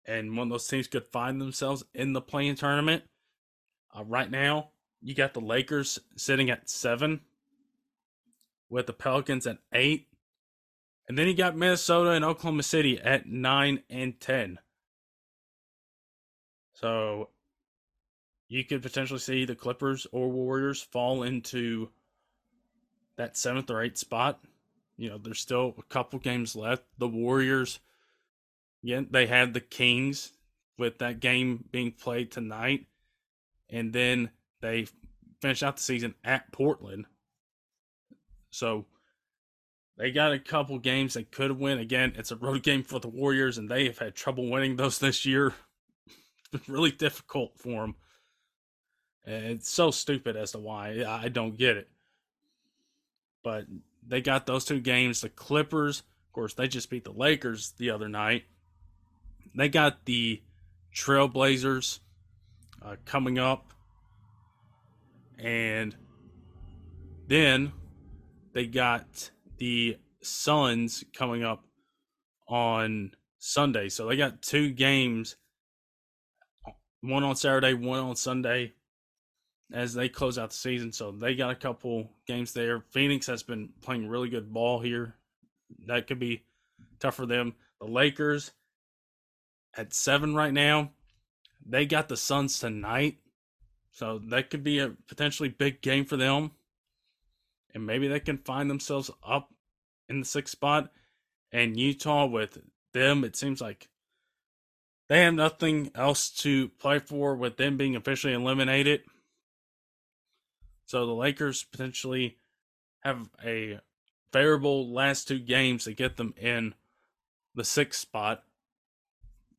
and 0.07 0.37
one 0.37 0.47
of 0.47 0.51
those 0.51 0.69
teams 0.69 0.87
could 0.87 1.07
find 1.07 1.41
themselves 1.41 1.85
in 1.93 2.13
the 2.13 2.21
play-in 2.21 2.55
tournament. 2.55 3.03
Uh, 3.97 4.05
right 4.05 4.31
now, 4.31 4.71
you 5.03 5.15
got 5.15 5.35
the 5.35 5.41
Lakers 5.41 5.99
sitting 6.17 6.49
at 6.51 6.71
seven, 6.71 7.21
with 8.69 8.87
the 8.87 8.93
Pelicans 8.93 9.47
at 9.47 9.59
eight, 9.73 10.09
and 11.09 11.17
then 11.17 11.29
you 11.29 11.35
got 11.35 11.57
Minnesota 11.57 12.11
and 12.11 12.25
Oklahoma 12.25 12.63
City 12.63 13.01
at 13.01 13.27
nine 13.27 13.83
and 13.89 14.19
ten. 14.21 14.59
So 16.75 17.31
you 18.49 18.65
could 18.65 18.83
potentially 18.83 19.19
see 19.19 19.45
the 19.45 19.55
Clippers 19.55 20.07
or 20.13 20.29
Warriors 20.31 20.83
fall 20.83 21.23
into 21.23 21.91
that 23.17 23.37
seventh 23.37 23.71
or 23.71 23.83
eighth 23.83 23.99
spot. 23.99 24.41
You 24.97 25.11
know, 25.11 25.19
there's 25.19 25.41
still 25.41 25.75
a 25.79 25.83
couple 25.83 26.19
games 26.19 26.57
left. 26.57 26.85
The 26.99 27.09
Warriors 27.09 27.81
yeah, 28.87 29.01
they 29.11 29.27
had 29.27 29.53
the 29.53 29.61
Kings 29.61 30.33
with 30.79 30.99
that 30.99 31.19
game 31.19 31.65
being 31.73 31.91
played 31.91 32.31
tonight, 32.31 32.87
and 33.69 33.93
then 33.93 34.31
they 34.61 34.87
finish 35.41 35.65
out 35.65 35.77
the 35.77 35.83
season 35.83 36.15
at 36.23 36.53
Portland. 36.53 37.07
So 38.51 38.87
they 39.99 40.13
got 40.13 40.33
a 40.33 40.39
couple 40.39 40.79
games 40.79 41.15
they 41.15 41.25
could 41.25 41.59
win. 41.59 41.79
Again, 41.79 42.13
it's 42.17 42.31
a 42.31 42.37
road 42.37 42.63
game 42.63 42.85
for 42.85 43.01
the 43.01 43.09
Warriors, 43.09 43.59
and 43.59 43.69
they 43.69 43.87
have 43.87 43.99
had 43.99 44.15
trouble 44.15 44.49
winning 44.49 44.77
those 44.77 45.01
this 45.01 45.27
year. 45.27 45.55
it's 46.07 46.49
been 46.53 46.73
really 46.73 46.93
difficult 46.93 47.59
for 47.59 47.81
them. 47.83 47.97
It's 49.27 49.69
so 49.69 49.91
stupid 49.91 50.37
as 50.37 50.53
to 50.53 50.59
why. 50.59 51.05
I 51.07 51.29
don't 51.29 51.57
get 51.57 51.77
it. 51.77 51.89
But 53.43 53.67
they 54.07 54.21
got 54.21 54.47
those 54.47 54.65
two 54.65 54.81
games. 54.81 55.21
The 55.21 55.29
Clippers, 55.29 56.01
of 56.01 56.33
course, 56.33 56.55
they 56.55 56.69
just 56.69 56.91
beat 56.91 57.05
the 57.05 57.13
Lakers 57.13 57.73
the 57.77 57.91
other 57.91 58.09
night. 58.09 58.45
They 59.55 59.69
got 59.69 60.05
the 60.05 60.43
Trailblazers 60.95 61.99
uh, 62.85 62.97
coming 63.05 63.39
up, 63.39 63.73
and 65.39 65.97
then 67.27 67.73
they 68.53 68.67
got 68.67 69.31
the 69.59 69.99
Suns 70.23 71.05
coming 71.13 71.43
up 71.43 71.65
on 72.49 73.13
Sunday. 73.39 73.89
So 73.89 74.07
they 74.07 74.17
got 74.17 74.43
two 74.43 74.71
games, 74.71 75.37
one 77.01 77.25
on 77.25 77.35
Saturday, 77.37 77.75
one 77.75 78.01
on 78.01 78.17
Sunday, 78.17 78.75
as 79.73 79.95
they 79.95 80.09
close 80.09 80.39
out 80.39 80.51
the 80.51 80.57
season. 80.57 80.93
So 80.93 81.11
they 81.11 81.35
got 81.35 81.51
a 81.51 81.57
couple 81.57 82.11
games 82.27 82.53
there. 82.53 82.85
Phoenix 82.91 83.27
has 83.27 83.43
been 83.43 83.71
playing 83.83 84.09
really 84.09 84.29
good 84.29 84.53
ball 84.53 84.81
here. 84.81 85.15
That 85.87 86.07
could 86.07 86.19
be 86.19 86.45
tough 87.01 87.17
for 87.17 87.27
them. 87.27 87.55
The 87.81 87.87
Lakers 87.87 88.53
at 89.77 89.93
seven 89.93 90.35
right 90.35 90.53
now. 90.53 90.91
They 91.65 91.85
got 91.85 92.09
the 92.09 92.17
Suns 92.17 92.59
tonight. 92.59 93.19
So 93.93 94.21
that 94.29 94.51
could 94.51 94.63
be 94.63 94.79
a 94.79 94.91
potentially 95.09 95.49
big 95.49 95.81
game 95.81 96.05
for 96.05 96.17
them. 96.17 96.53
And 97.75 97.87
maybe 97.87 98.09
they 98.09 98.21
can 98.21 98.39
find 98.39 98.71
themselves 98.71 99.11
up 99.27 99.53
in 100.09 100.21
the 100.21 100.27
sixth 100.27 100.53
spot. 100.53 100.93
And 101.51 101.79
Utah 101.79 102.27
with 102.27 102.59
them, 102.93 103.25
it 103.25 103.37
seems 103.37 103.61
like 103.61 103.89
they 105.09 105.23
have 105.23 105.35
nothing 105.35 105.91
else 105.95 106.31
to 106.31 106.69
play 106.69 106.99
for 106.99 107.35
with 107.37 107.57
them 107.57 107.77
being 107.77 107.97
officially 107.97 108.33
eliminated. 108.33 109.03
So 110.87 111.05
the 111.05 111.13
Lakers 111.13 111.65
potentially 111.65 112.39
have 113.01 113.29
a 113.45 113.81
favorable 114.33 114.93
last 114.93 115.29
two 115.29 115.39
games 115.39 115.85
to 115.85 115.93
get 115.93 116.17
them 116.17 116.33
in 116.37 116.75
the 117.55 117.65
sixth 117.65 118.01
spot 118.01 118.45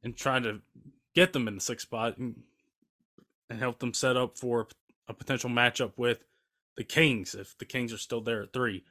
and 0.03 0.15
try 0.15 0.39
to 0.39 0.61
get 1.13 1.33
them 1.33 1.47
in 1.47 1.55
the 1.55 1.61
sixth 1.61 1.87
spot 1.87 2.17
and, 2.17 2.43
and 3.49 3.59
help 3.59 3.79
them 3.79 3.93
set 3.93 4.15
up 4.15 4.37
for 4.37 4.67
a 5.07 5.13
potential 5.13 5.49
matchup 5.49 5.93
with 5.97 6.23
the 6.75 6.83
Kings 6.83 7.35
if 7.35 7.57
the 7.57 7.65
Kings 7.65 7.91
are 7.91 7.97
still 7.97 8.21
there 8.21 8.43
at 8.43 8.53
three. 8.53 8.83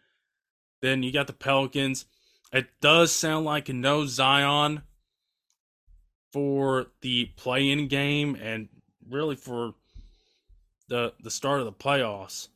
Then 0.82 1.02
you 1.02 1.12
got 1.12 1.26
the 1.26 1.32
Pelicans. 1.32 2.04
It 2.52 2.68
does 2.80 3.12
sound 3.12 3.44
like 3.46 3.68
no 3.68 4.06
Zion 4.06 4.82
for 6.32 6.88
the 7.00 7.26
play-in 7.36 7.88
game 7.88 8.34
and 8.34 8.68
really 9.08 9.36
for 9.36 9.74
the 10.88 11.12
the 11.20 11.30
start 11.30 11.60
of 11.60 11.66
the 11.66 11.72
playoffs. 11.72 12.48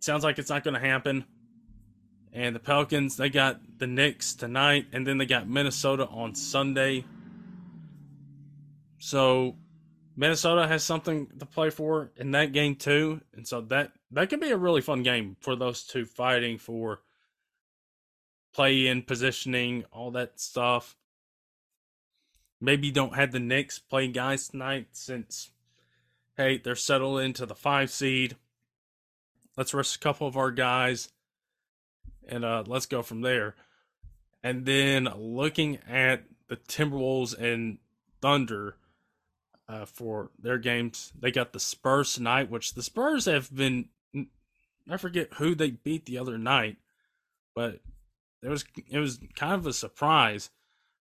sounds 0.00 0.24
like 0.24 0.38
it's 0.38 0.50
not 0.50 0.64
going 0.64 0.74
to 0.74 0.80
happen. 0.80 1.24
And 2.32 2.54
the 2.54 2.60
Pelicans, 2.60 3.16
they 3.16 3.30
got 3.30 3.60
the 3.78 3.86
Knicks 3.86 4.34
tonight, 4.34 4.86
and 4.92 5.06
then 5.06 5.18
they 5.18 5.26
got 5.26 5.48
Minnesota 5.48 6.06
on 6.06 6.34
Sunday. 6.34 7.04
So 8.98 9.56
Minnesota 10.16 10.66
has 10.66 10.84
something 10.84 11.28
to 11.38 11.46
play 11.46 11.70
for 11.70 12.10
in 12.16 12.32
that 12.32 12.52
game 12.52 12.74
too, 12.74 13.20
and 13.34 13.46
so 13.46 13.60
that 13.62 13.92
that 14.10 14.28
could 14.28 14.40
be 14.40 14.50
a 14.50 14.56
really 14.56 14.80
fun 14.80 15.02
game 15.02 15.36
for 15.40 15.56
those 15.56 15.84
two 15.84 16.04
fighting 16.04 16.58
for 16.58 17.00
play 18.52 18.88
in 18.88 19.02
positioning, 19.02 19.84
all 19.92 20.10
that 20.10 20.40
stuff. 20.40 20.96
Maybe 22.60 22.90
don't 22.90 23.14
have 23.14 23.30
the 23.30 23.38
Knicks 23.38 23.78
play 23.78 24.08
guys 24.08 24.48
tonight 24.48 24.88
since 24.92 25.52
hey, 26.38 26.56
they're 26.56 26.74
settled 26.74 27.20
into 27.20 27.44
the 27.44 27.54
five 27.54 27.90
seed. 27.90 28.36
Let's 29.58 29.74
rest 29.74 29.96
a 29.96 29.98
couple 29.98 30.26
of 30.26 30.38
our 30.38 30.50
guys 30.50 31.10
and 32.28 32.44
uh, 32.44 32.64
let's 32.66 32.86
go 32.86 33.02
from 33.02 33.22
there. 33.22 33.56
And 34.42 34.64
then 34.64 35.08
looking 35.16 35.78
at 35.88 36.24
the 36.48 36.56
Timberwolves 36.56 37.36
and 37.36 37.78
Thunder 38.20 38.76
uh, 39.68 39.84
for 39.84 40.30
their 40.38 40.58
games, 40.58 41.12
they 41.18 41.30
got 41.30 41.52
the 41.52 41.60
Spurs 41.60 42.14
tonight, 42.14 42.50
which 42.50 42.74
the 42.74 42.82
Spurs 42.82 43.24
have 43.24 43.54
been. 43.54 43.88
I 44.90 44.96
forget 44.96 45.34
who 45.34 45.54
they 45.54 45.70
beat 45.70 46.06
the 46.06 46.18
other 46.18 46.38
night, 46.38 46.76
but 47.54 47.80
it 48.42 48.48
was 48.48 48.64
it 48.88 48.98
was 48.98 49.18
kind 49.34 49.54
of 49.54 49.66
a 49.66 49.72
surprise. 49.72 50.50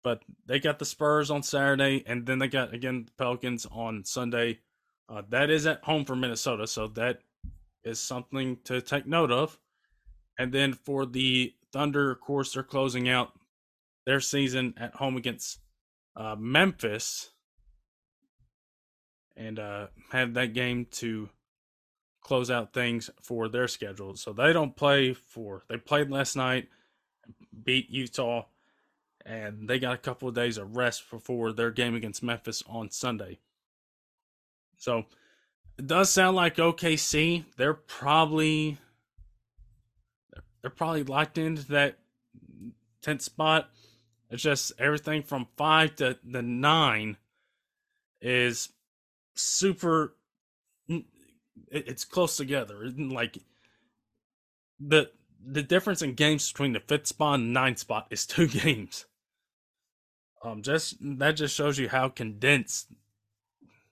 But 0.02 0.24
they 0.46 0.60
got 0.60 0.80
the 0.80 0.86
Spurs 0.86 1.30
on 1.30 1.44
Saturday, 1.44 2.04
and 2.08 2.26
then 2.26 2.40
they 2.40 2.48
got 2.48 2.74
again 2.74 3.06
the 3.06 3.12
Pelicans 3.24 3.68
on 3.70 4.06
Sunday. 4.06 4.60
Uh, 5.10 5.24
that 5.30 5.50
is 5.50 5.66
at 5.66 5.84
home 5.84 6.06
for 6.06 6.16
Minnesota, 6.16 6.68
so 6.68 6.88
that 6.88 7.22
is 7.84 8.00
something 8.00 8.58
to 8.64 8.82
take 8.82 9.08
note 9.08 9.32
of. 9.32 9.58
And 10.38 10.54
then 10.54 10.74
for 10.74 11.06
the 11.06 11.54
Thunder, 11.74 12.12
of 12.12 12.22
course, 12.22 12.54
they're 12.54 12.64
closing 12.64 13.10
out 13.10 13.32
their 14.06 14.20
season 14.20 14.74
at 14.78 14.96
home 14.96 15.18
against 15.18 15.60
uh, 16.16 16.36
Memphis 16.38 17.32
and 19.36 19.58
uh, 19.58 19.88
have 20.12 20.34
that 20.36 20.54
game 20.54 20.86
to 20.92 21.30
close 22.22 22.52
out 22.52 22.74
things 22.74 23.10
for 23.22 23.48
their 23.48 23.68
schedule. 23.68 24.16
So 24.16 24.34
they 24.34 24.54
don't 24.54 24.76
play 24.76 25.14
for, 25.14 25.64
they 25.70 25.78
played 25.78 26.12
last 26.12 26.36
night, 26.36 26.68
beat 27.64 27.90
Utah, 27.90 28.46
and 29.26 29.68
they 29.68 29.80
got 29.80 29.94
a 29.94 29.98
couple 29.98 30.28
of 30.28 30.36
days 30.36 30.58
of 30.58 30.76
rest 30.76 31.10
before 31.10 31.52
their 31.54 31.72
game 31.72 31.96
against 31.96 32.22
Memphis 32.24 32.64
on 32.68 32.92
Sunday. 32.92 33.40
So 34.80 35.06
it 35.78 35.86
does 35.86 36.10
sound 36.10 36.36
like 36.36 36.56
OKC, 36.56 37.46
they're 37.58 37.74
probably 37.74 38.78
they're 40.62 40.72
probably 40.72 41.04
locked 41.04 41.38
into 41.38 41.66
that 41.68 42.00
10th 43.04 43.22
spot. 43.22 43.70
It's 44.30 44.44
just 44.44 44.74
everything 44.80 45.24
from 45.24 45.48
5 45.58 45.96
to 45.98 46.18
the 46.24 46.42
9 46.42 47.18
is 48.22 48.70
super 49.36 50.16
it's 51.72 52.06
close 52.06 52.38
together. 52.38 52.90
Like 52.98 53.38
the 54.80 55.12
the 55.46 55.64
difference 55.64 56.02
in 56.02 56.14
games 56.14 56.52
between 56.52 56.74
the 56.74 56.80
fifth 56.80 57.08
spot 57.08 57.40
and 57.40 57.54
ninth 57.54 57.80
spot 57.80 58.08
is 58.12 58.26
two 58.26 58.48
games. 58.48 59.06
Um, 60.44 60.62
just 60.62 60.98
that 61.20 61.34
just 61.34 61.56
shows 61.56 61.78
you 61.78 61.90
how 61.90 62.10
condensed, 62.10 62.88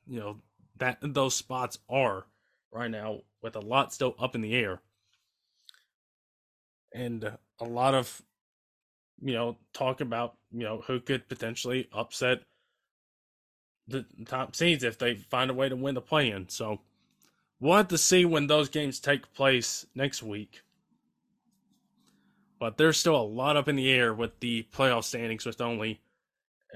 you 0.08 0.20
know, 0.20 0.38
that 0.80 1.00
those 1.02 1.36
spots 1.36 1.80
are 1.90 2.26
right 2.72 2.92
now, 2.92 3.22
with 3.42 3.56
a 3.56 3.62
lot 3.62 3.94
still 3.94 4.16
up 4.20 4.36
in 4.36 4.42
the 4.42 4.56
air 4.56 4.82
and 6.94 7.32
a 7.60 7.66
lot 7.66 7.94
of 7.94 8.22
you 9.22 9.34
know 9.34 9.58
talk 9.74 10.02
about 10.02 10.36
you 10.52 10.64
know 10.64 10.84
who 10.88 11.00
could 11.00 11.28
potentially 11.28 11.88
upset 11.94 12.42
the 13.88 14.06
top 14.26 14.56
seeds 14.56 14.84
if 14.84 14.98
they 14.98 15.16
find 15.16 15.50
a 15.50 15.54
way 15.54 15.70
to 15.70 15.76
win 15.76 15.96
the 15.96 16.02
play-in. 16.02 16.50
So 16.50 16.82
we'll 17.62 17.78
have 17.78 17.88
to 17.88 17.98
see 17.98 18.26
when 18.26 18.48
those 18.48 18.68
games 18.68 19.00
take 19.00 19.34
place 19.34 19.86
next 19.96 20.22
week. 20.22 20.62
But 22.60 22.78
there's 22.78 22.98
still 22.98 23.16
a 23.16 23.24
lot 23.24 23.56
up 23.56 23.70
in 23.70 23.78
the 23.78 23.90
air 23.90 24.14
with 24.14 24.42
the 24.42 24.68
playoff 24.74 25.06
standings 25.06 25.46
with 25.46 25.62
only 25.62 26.02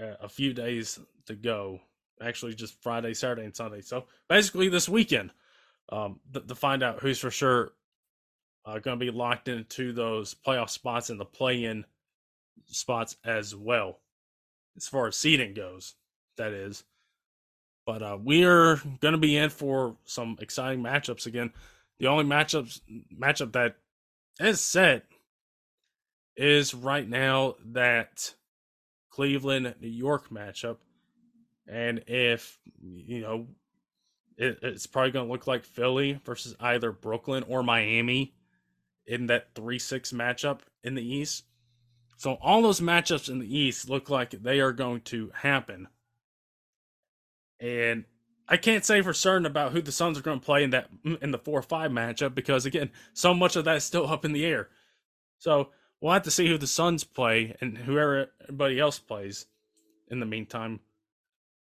uh, 0.01 0.15
a 0.21 0.29
few 0.29 0.53
days 0.53 0.99
to 1.25 1.35
go. 1.35 1.81
Actually, 2.21 2.53
just 2.53 2.81
Friday, 2.81 3.13
Saturday, 3.13 3.45
and 3.45 3.55
Sunday. 3.55 3.81
So 3.81 4.05
basically, 4.29 4.69
this 4.69 4.87
weekend 4.87 5.31
um, 5.89 6.19
th- 6.33 6.47
to 6.47 6.55
find 6.55 6.83
out 6.83 6.99
who's 6.99 7.19
for 7.19 7.31
sure 7.31 7.71
uh, 8.65 8.79
going 8.79 8.99
to 8.99 9.05
be 9.05 9.11
locked 9.11 9.47
into 9.47 9.91
those 9.91 10.35
playoff 10.35 10.69
spots 10.69 11.09
and 11.09 11.19
the 11.19 11.25
play-in 11.25 11.85
spots 12.67 13.17
as 13.25 13.55
well, 13.55 13.99
as 14.77 14.87
far 14.87 15.07
as 15.07 15.17
seeding 15.17 15.53
goes. 15.53 15.95
That 16.37 16.53
is, 16.53 16.83
but 17.85 18.01
uh, 18.01 18.17
we're 18.19 18.77
going 18.99 19.13
to 19.13 19.17
be 19.17 19.35
in 19.35 19.49
for 19.49 19.97
some 20.05 20.37
exciting 20.39 20.83
matchups 20.83 21.25
again. 21.25 21.51
The 21.99 22.07
only 22.07 22.23
matchups 22.23 22.79
matchup 23.15 23.51
that 23.53 23.75
is 24.39 24.61
set 24.61 25.05
is 26.35 26.73
right 26.73 27.07
now 27.07 27.55
that 27.73 28.33
Cleveland 29.11 29.75
New 29.81 29.89
York 29.89 30.29
matchup, 30.29 30.77
and 31.67 32.03
if 32.07 32.59
you 32.81 33.21
know, 33.21 33.47
it, 34.37 34.59
it's 34.61 34.87
probably 34.87 35.11
going 35.11 35.27
to 35.27 35.31
look 35.31 35.47
like 35.47 35.63
Philly 35.63 36.19
versus 36.25 36.55
either 36.59 36.91
Brooklyn 36.91 37.43
or 37.47 37.63
Miami 37.63 38.33
in 39.05 39.27
that 39.27 39.53
3 39.55 39.79
6 39.79 40.11
matchup 40.11 40.59
in 40.83 40.95
the 40.95 41.05
East. 41.05 41.45
So 42.17 42.33
all 42.41 42.61
those 42.61 42.81
matchups 42.81 43.29
in 43.29 43.39
the 43.39 43.57
East 43.57 43.89
look 43.89 44.09
like 44.09 44.31
they 44.31 44.59
are 44.59 44.73
going 44.73 45.01
to 45.01 45.31
happen. 45.33 45.87
And 47.59 48.05
I 48.47 48.57
can't 48.57 48.85
say 48.85 49.01
for 49.01 49.13
certain 49.13 49.45
about 49.45 49.71
who 49.71 49.81
the 49.81 49.91
Suns 49.91 50.17
are 50.17 50.21
going 50.21 50.39
to 50.39 50.45
play 50.45 50.63
in 50.63 50.71
that 50.71 50.89
mm, 51.03 51.21
in 51.21 51.31
the 51.31 51.39
4-5 51.39 51.65
matchup 51.91 52.35
because 52.35 52.65
again, 52.65 52.91
so 53.13 53.33
much 53.33 53.55
of 53.55 53.65
that 53.65 53.77
is 53.77 53.83
still 53.83 54.07
up 54.07 54.25
in 54.25 54.33
the 54.33 54.45
air. 54.45 54.69
So 55.37 55.69
we'll 55.99 56.13
have 56.13 56.23
to 56.23 56.31
see 56.31 56.47
who 56.47 56.57
the 56.57 56.67
Suns 56.67 57.03
play 57.03 57.55
and 57.61 57.77
whoever 57.77 58.31
everybody 58.43 58.79
else 58.79 58.99
plays 58.99 59.45
in 60.09 60.19
the 60.19 60.25
meantime. 60.25 60.79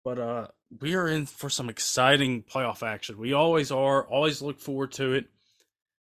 But 0.09 0.17
uh 0.17 0.47
we 0.81 0.95
are 0.95 1.07
in 1.07 1.27
for 1.27 1.51
some 1.51 1.69
exciting 1.69 2.41
playoff 2.41 2.81
action. 2.81 3.19
We 3.19 3.33
always 3.33 3.69
are, 3.69 4.07
always 4.07 4.41
look 4.41 4.59
forward 4.59 4.91
to 4.93 5.13
it 5.13 5.27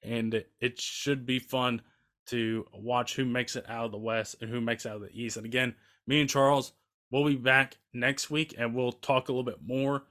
and 0.04 0.44
it 0.60 0.80
should 0.80 1.26
be 1.26 1.40
fun 1.40 1.82
to 2.26 2.64
watch 2.72 3.16
who 3.16 3.24
makes 3.24 3.56
it 3.56 3.68
out 3.68 3.86
of 3.86 3.90
the 3.90 3.98
West 3.98 4.36
and 4.40 4.48
who 4.48 4.60
makes 4.60 4.86
it 4.86 4.90
out 4.90 4.96
of 4.96 5.02
the 5.02 5.20
East. 5.20 5.36
And 5.36 5.44
again, 5.44 5.74
me 6.06 6.20
and 6.20 6.30
Charles 6.30 6.74
will 7.10 7.24
be 7.26 7.34
back 7.34 7.78
next 7.92 8.30
week 8.30 8.54
and 8.56 8.72
we'll 8.72 8.92
talk 8.92 9.28
a 9.28 9.32
little 9.32 9.42
bit 9.42 9.62
more 9.66 10.04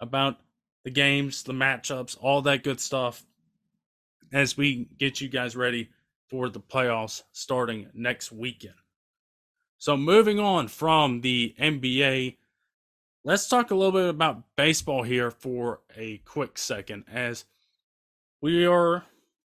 about 0.00 0.38
the 0.84 0.90
games, 0.90 1.42
the 1.42 1.52
matchups, 1.52 2.16
all 2.22 2.40
that 2.42 2.64
good 2.64 2.80
stuff 2.80 3.26
as 4.32 4.56
we 4.56 4.88
get 4.98 5.20
you 5.20 5.28
guys 5.28 5.54
ready 5.54 5.90
for 6.30 6.48
the 6.48 6.60
playoffs 6.60 7.24
starting 7.32 7.88
next 7.92 8.32
weekend. 8.32 8.74
So, 9.76 9.98
moving 9.98 10.38
on 10.40 10.68
from 10.68 11.20
the 11.20 11.54
NBA, 11.60 12.38
let's 13.24 13.48
talk 13.48 13.70
a 13.70 13.74
little 13.74 13.92
bit 13.92 14.08
about 14.08 14.44
baseball 14.54 15.02
here 15.02 15.30
for 15.30 15.80
a 15.96 16.18
quick 16.18 16.58
second 16.58 17.04
as 17.10 17.46
we 18.42 18.66
are 18.66 19.04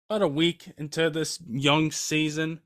about 0.07 0.21
a 0.21 0.27
week 0.27 0.71
into 0.77 1.09
this 1.09 1.39
young 1.49 1.89
season, 1.89 2.61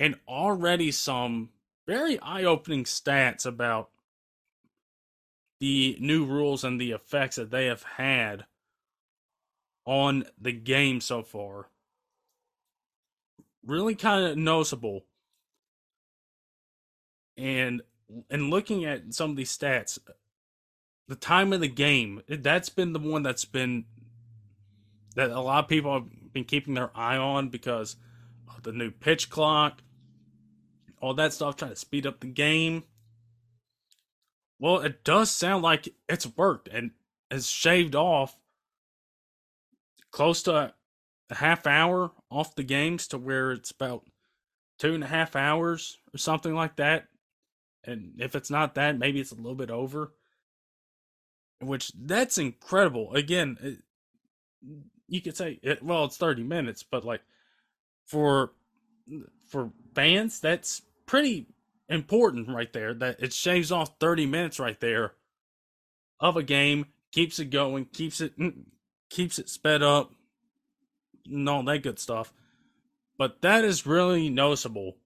and 0.00 0.16
already 0.26 0.90
some 0.90 1.50
very 1.86 2.18
eye 2.18 2.42
opening 2.42 2.82
stats 2.82 3.46
about 3.46 3.90
the 5.60 5.96
new 6.00 6.24
rules 6.24 6.64
and 6.64 6.80
the 6.80 6.90
effects 6.90 7.36
that 7.36 7.52
they 7.52 7.66
have 7.66 7.84
had 7.96 8.44
on 9.84 10.24
the 10.38 10.52
game 10.52 11.00
so 11.00 11.22
far. 11.22 11.68
Really 13.64 13.94
kind 13.94 14.26
of 14.26 14.36
noticeable. 14.36 15.04
And 17.36 17.82
and 18.30 18.50
looking 18.50 18.84
at 18.84 19.14
some 19.14 19.30
of 19.30 19.36
these 19.36 19.56
stats, 19.56 19.98
the 21.08 21.16
time 21.16 21.52
of 21.52 21.60
the 21.60 21.68
game, 21.68 22.22
that's 22.28 22.68
been 22.68 22.92
the 22.92 22.98
one 22.98 23.22
that's 23.22 23.44
been 23.44 23.84
that 25.14 25.30
a 25.30 25.40
lot 25.40 25.64
of 25.64 25.68
people 25.68 25.92
have 25.94 26.32
been 26.32 26.44
keeping 26.44 26.74
their 26.74 26.90
eye 26.96 27.16
on 27.16 27.48
because 27.48 27.96
of 28.54 28.62
the 28.62 28.72
new 28.72 28.90
pitch 28.90 29.30
clock, 29.30 29.82
all 31.00 31.14
that 31.14 31.32
stuff, 31.32 31.56
trying 31.56 31.70
to 31.70 31.76
speed 31.76 32.06
up 32.06 32.20
the 32.20 32.26
game. 32.26 32.84
well, 34.58 34.78
it 34.78 35.04
does 35.04 35.30
sound 35.30 35.62
like 35.62 35.88
it's 36.08 36.26
worked 36.36 36.68
and 36.68 36.90
has 37.30 37.48
shaved 37.48 37.94
off 37.94 38.38
close 40.10 40.42
to 40.42 40.72
a 41.30 41.34
half 41.34 41.66
hour 41.66 42.12
off 42.30 42.54
the 42.54 42.62
games 42.62 43.06
to 43.08 43.18
where 43.18 43.52
it's 43.52 43.70
about 43.70 44.04
two 44.78 44.94
and 44.94 45.04
a 45.04 45.08
half 45.08 45.36
hours 45.36 45.98
or 46.14 46.18
something 46.18 46.54
like 46.54 46.76
that. 46.76 47.08
And 47.86 48.14
if 48.18 48.34
it's 48.34 48.50
not 48.50 48.74
that, 48.74 48.98
maybe 48.98 49.20
it's 49.20 49.32
a 49.32 49.36
little 49.36 49.54
bit 49.54 49.70
over. 49.70 50.12
Which 51.60 51.92
that's 51.94 52.38
incredible. 52.38 53.14
Again, 53.14 53.56
it, 53.62 53.78
you 55.08 55.20
could 55.20 55.36
say 55.36 55.58
it, 55.62 55.82
well, 55.82 56.04
it's 56.04 56.16
30 56.16 56.42
minutes, 56.42 56.82
but 56.82 57.04
like 57.04 57.22
for 58.06 58.52
for 59.48 59.70
fans, 59.94 60.40
that's 60.40 60.82
pretty 61.06 61.46
important 61.88 62.48
right 62.48 62.72
there. 62.72 62.92
That 62.92 63.20
it 63.20 63.32
shaves 63.32 63.72
off 63.72 63.98
30 64.00 64.26
minutes 64.26 64.58
right 64.60 64.78
there 64.80 65.14
of 66.20 66.36
a 66.36 66.42
game, 66.42 66.86
keeps 67.12 67.38
it 67.38 67.46
going, 67.46 67.86
keeps 67.86 68.20
it 68.20 68.38
mm, 68.38 68.64
keeps 69.08 69.38
it 69.38 69.48
sped 69.48 69.82
up, 69.82 70.12
and 71.26 71.48
all 71.48 71.62
that 71.62 71.82
good 71.82 71.98
stuff. 71.98 72.32
But 73.18 73.40
that 73.42 73.64
is 73.64 73.86
really 73.86 74.28
noticeable 74.28 74.96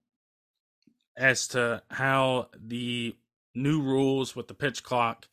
as 1.17 1.47
to 1.49 1.81
how 1.89 2.49
the 2.55 3.15
new 3.53 3.81
rules 3.81 4.35
with 4.35 4.47
the 4.47 4.53
pitch 4.53 4.83
clock 4.83 5.27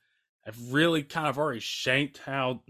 have 0.45 0.73
really 0.73 1.03
kind 1.03 1.27
of 1.27 1.39
already 1.39 1.61
shaped 1.61 2.19
how 2.19 2.63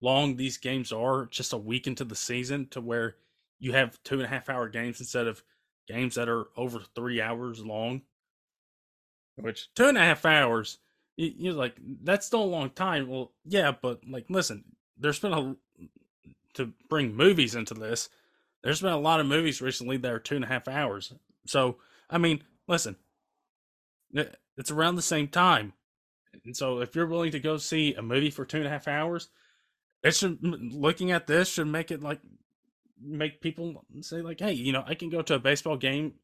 long 0.00 0.36
these 0.36 0.58
games 0.58 0.92
are 0.92 1.26
just 1.26 1.52
a 1.52 1.58
week 1.58 1.86
into 1.86 2.04
the 2.04 2.14
season 2.14 2.66
to 2.68 2.80
where 2.80 3.16
you 3.58 3.72
have 3.72 4.02
two 4.02 4.16
and 4.16 4.24
a 4.24 4.28
half 4.28 4.48
hour 4.48 4.68
games 4.68 5.00
instead 5.00 5.26
of 5.26 5.42
games 5.86 6.16
that 6.16 6.28
are 6.28 6.46
over 6.56 6.80
three 6.94 7.20
hours 7.20 7.64
long. 7.64 8.02
Which 9.36 9.72
two 9.74 9.86
and 9.86 9.96
a 9.96 10.02
half 10.02 10.26
hours, 10.26 10.78
you're 11.16 11.54
like, 11.54 11.76
that's 12.02 12.26
still 12.26 12.42
a 12.42 12.44
long 12.44 12.70
time. 12.70 13.08
Well, 13.08 13.32
yeah, 13.44 13.72
but 13.72 14.00
like, 14.06 14.26
listen, 14.28 14.64
there's 14.98 15.18
been 15.18 15.32
a 15.32 15.56
to 16.54 16.72
bring 16.88 17.16
movies 17.16 17.54
into 17.54 17.74
this. 17.74 18.10
There's 18.62 18.82
been 18.82 18.92
a 18.92 18.98
lot 18.98 19.20
of 19.20 19.26
movies 19.26 19.62
recently 19.62 19.96
that 19.96 20.12
are 20.12 20.18
two 20.18 20.36
and 20.36 20.44
a 20.44 20.48
half 20.48 20.68
hours. 20.68 21.14
So, 21.46 21.78
I 22.10 22.18
mean, 22.18 22.42
listen, 22.72 22.96
it's 24.56 24.70
around 24.70 24.96
the 24.96 25.02
same 25.02 25.28
time. 25.28 25.74
And 26.44 26.56
so, 26.56 26.80
if 26.80 26.96
you're 26.96 27.06
willing 27.06 27.32
to 27.32 27.38
go 27.38 27.58
see 27.58 27.94
a 27.94 28.02
movie 28.02 28.30
for 28.30 28.46
two 28.46 28.56
and 28.56 28.66
a 28.66 28.70
half 28.70 28.88
hours, 28.88 29.28
it 30.02 30.14
should, 30.14 30.38
looking 30.42 31.12
at 31.12 31.26
this, 31.26 31.50
should 31.50 31.66
make 31.66 31.90
it 31.90 32.02
like, 32.02 32.20
make 33.00 33.42
people 33.42 33.84
say, 34.00 34.22
like, 34.22 34.40
hey, 34.40 34.52
you 34.52 34.72
know, 34.72 34.82
I 34.86 34.94
can 34.94 35.10
go 35.10 35.20
to 35.20 35.34
a 35.34 35.38
baseball 35.38 35.76
game 35.76 36.14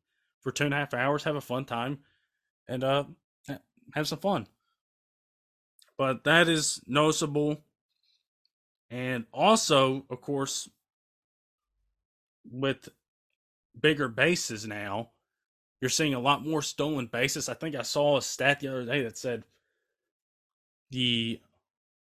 for 0.41 0.51
two 0.51 0.65
and 0.65 0.73
a 0.73 0.79
half 0.79 0.95
hours, 0.95 1.25
have 1.25 1.37
a 1.37 1.41
fun 1.43 1.67
time, 1.67 1.99
and 2.67 2.83
uh, 2.83 3.05
have 3.93 4.09
some 4.09 4.19
fun. 4.19 4.47
But 5.99 6.25
that 6.25 6.49
is 6.49 6.81
noticeable 6.87 7.63
and 8.91 9.27
also, 9.33 10.07
of 10.09 10.21
course, 10.21 10.69
with 12.51 12.89
bigger 13.79 14.09
bases 14.09 14.67
now, 14.67 15.11
you're 15.81 15.89
seeing 15.89 16.15
a 16.15 16.21
lot 16.21 16.45
more 16.45 16.63
stolen 16.63 17.07
bases. 17.07 17.49
I 17.49 17.55
think 17.55 17.75
I 17.75 17.83
saw 17.83 18.17
a 18.17 18.23
stat 18.23 18.61
the 18.61 18.69
other 18.69 18.85
day 18.85 19.03
that 19.03 19.19
said 19.19 19.45
the 20.91 21.41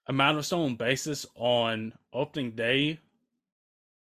amount 0.06 0.38
of 0.38 0.46
stolen 0.46 0.76
bases 0.76 1.26
on 1.34 1.94
opening 2.12 2.52
day 2.52 3.00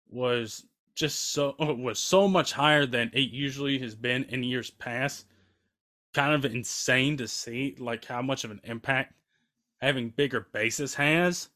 was 0.09 0.65
just 0.95 1.33
so 1.33 1.55
was 1.59 1.99
so 1.99 2.29
much 2.29 2.53
higher 2.53 2.87
than 2.87 3.11
it 3.13 3.31
usually 3.31 3.79
has 3.79 3.95
been 3.95 4.25
in 4.25 4.43
years 4.43 4.71
past. 4.71 5.27
Kind 6.13 6.35
of 6.35 6.45
insane 6.51 7.17
to 7.19 7.29
see 7.29 7.77
like 7.79 8.05
how 8.05 8.23
much 8.23 8.45
of 8.45 8.51
an 8.51 8.61
impact 8.65 9.15
having 9.81 10.11
bigger 10.11 10.47
bases 10.53 10.95
has 10.95 11.49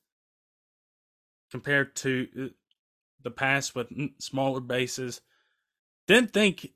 compared 1.50 1.94
to 1.96 2.28
uh, 2.40 2.46
the 3.22 3.30
past 3.30 3.74
with 3.74 3.88
smaller 4.18 4.60
bases. 4.60 5.20
Didn't 6.06 6.32
think 6.32 6.72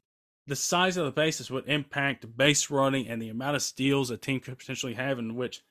the 0.49 0.57
size 0.57 0.97
of 0.97 1.05
the 1.05 1.13
bases 1.13 1.51
would 1.51 1.69
impact 1.69 2.37
base 2.37 2.71
running 2.71 3.07
and 3.07 3.21
the 3.21 3.29
amount 3.29 3.55
of 3.57 3.63
steals 3.63 4.11
a 4.11 4.17
team 4.17 4.41
could 4.41 4.59
potentially 4.59 4.95
have, 4.95 5.19
in 5.19 5.37
which 5.37 5.63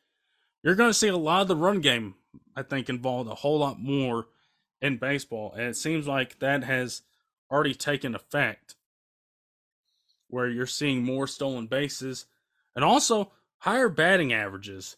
you're 0.63 0.75
going 0.75 0.89
to 0.89 0.93
see 0.93 1.07
a 1.07 1.17
lot 1.17 1.41
of 1.41 1.47
the 1.47 1.55
run 1.55 1.81
game, 1.81 2.15
I 2.55 2.61
think, 2.61 2.87
involved 2.87 3.29
a 3.29 3.35
whole 3.35 3.59
lot 3.59 3.79
more 3.79 4.27
in 4.81 4.97
baseball. 4.97 5.53
And 5.53 5.63
it 5.63 5.75
seems 5.75 6.07
like 6.07 6.39
that 6.39 6.63
has 6.63 7.01
already 7.51 7.73
taken 7.73 8.13
effect, 8.13 8.75
where 10.27 10.47
you're 10.47 10.67
seeing 10.67 11.03
more 11.03 11.25
stolen 11.25 11.67
bases 11.67 12.25
and 12.75 12.85
also 12.85 13.31
higher 13.59 13.89
batting 13.89 14.31
averages. 14.31 14.97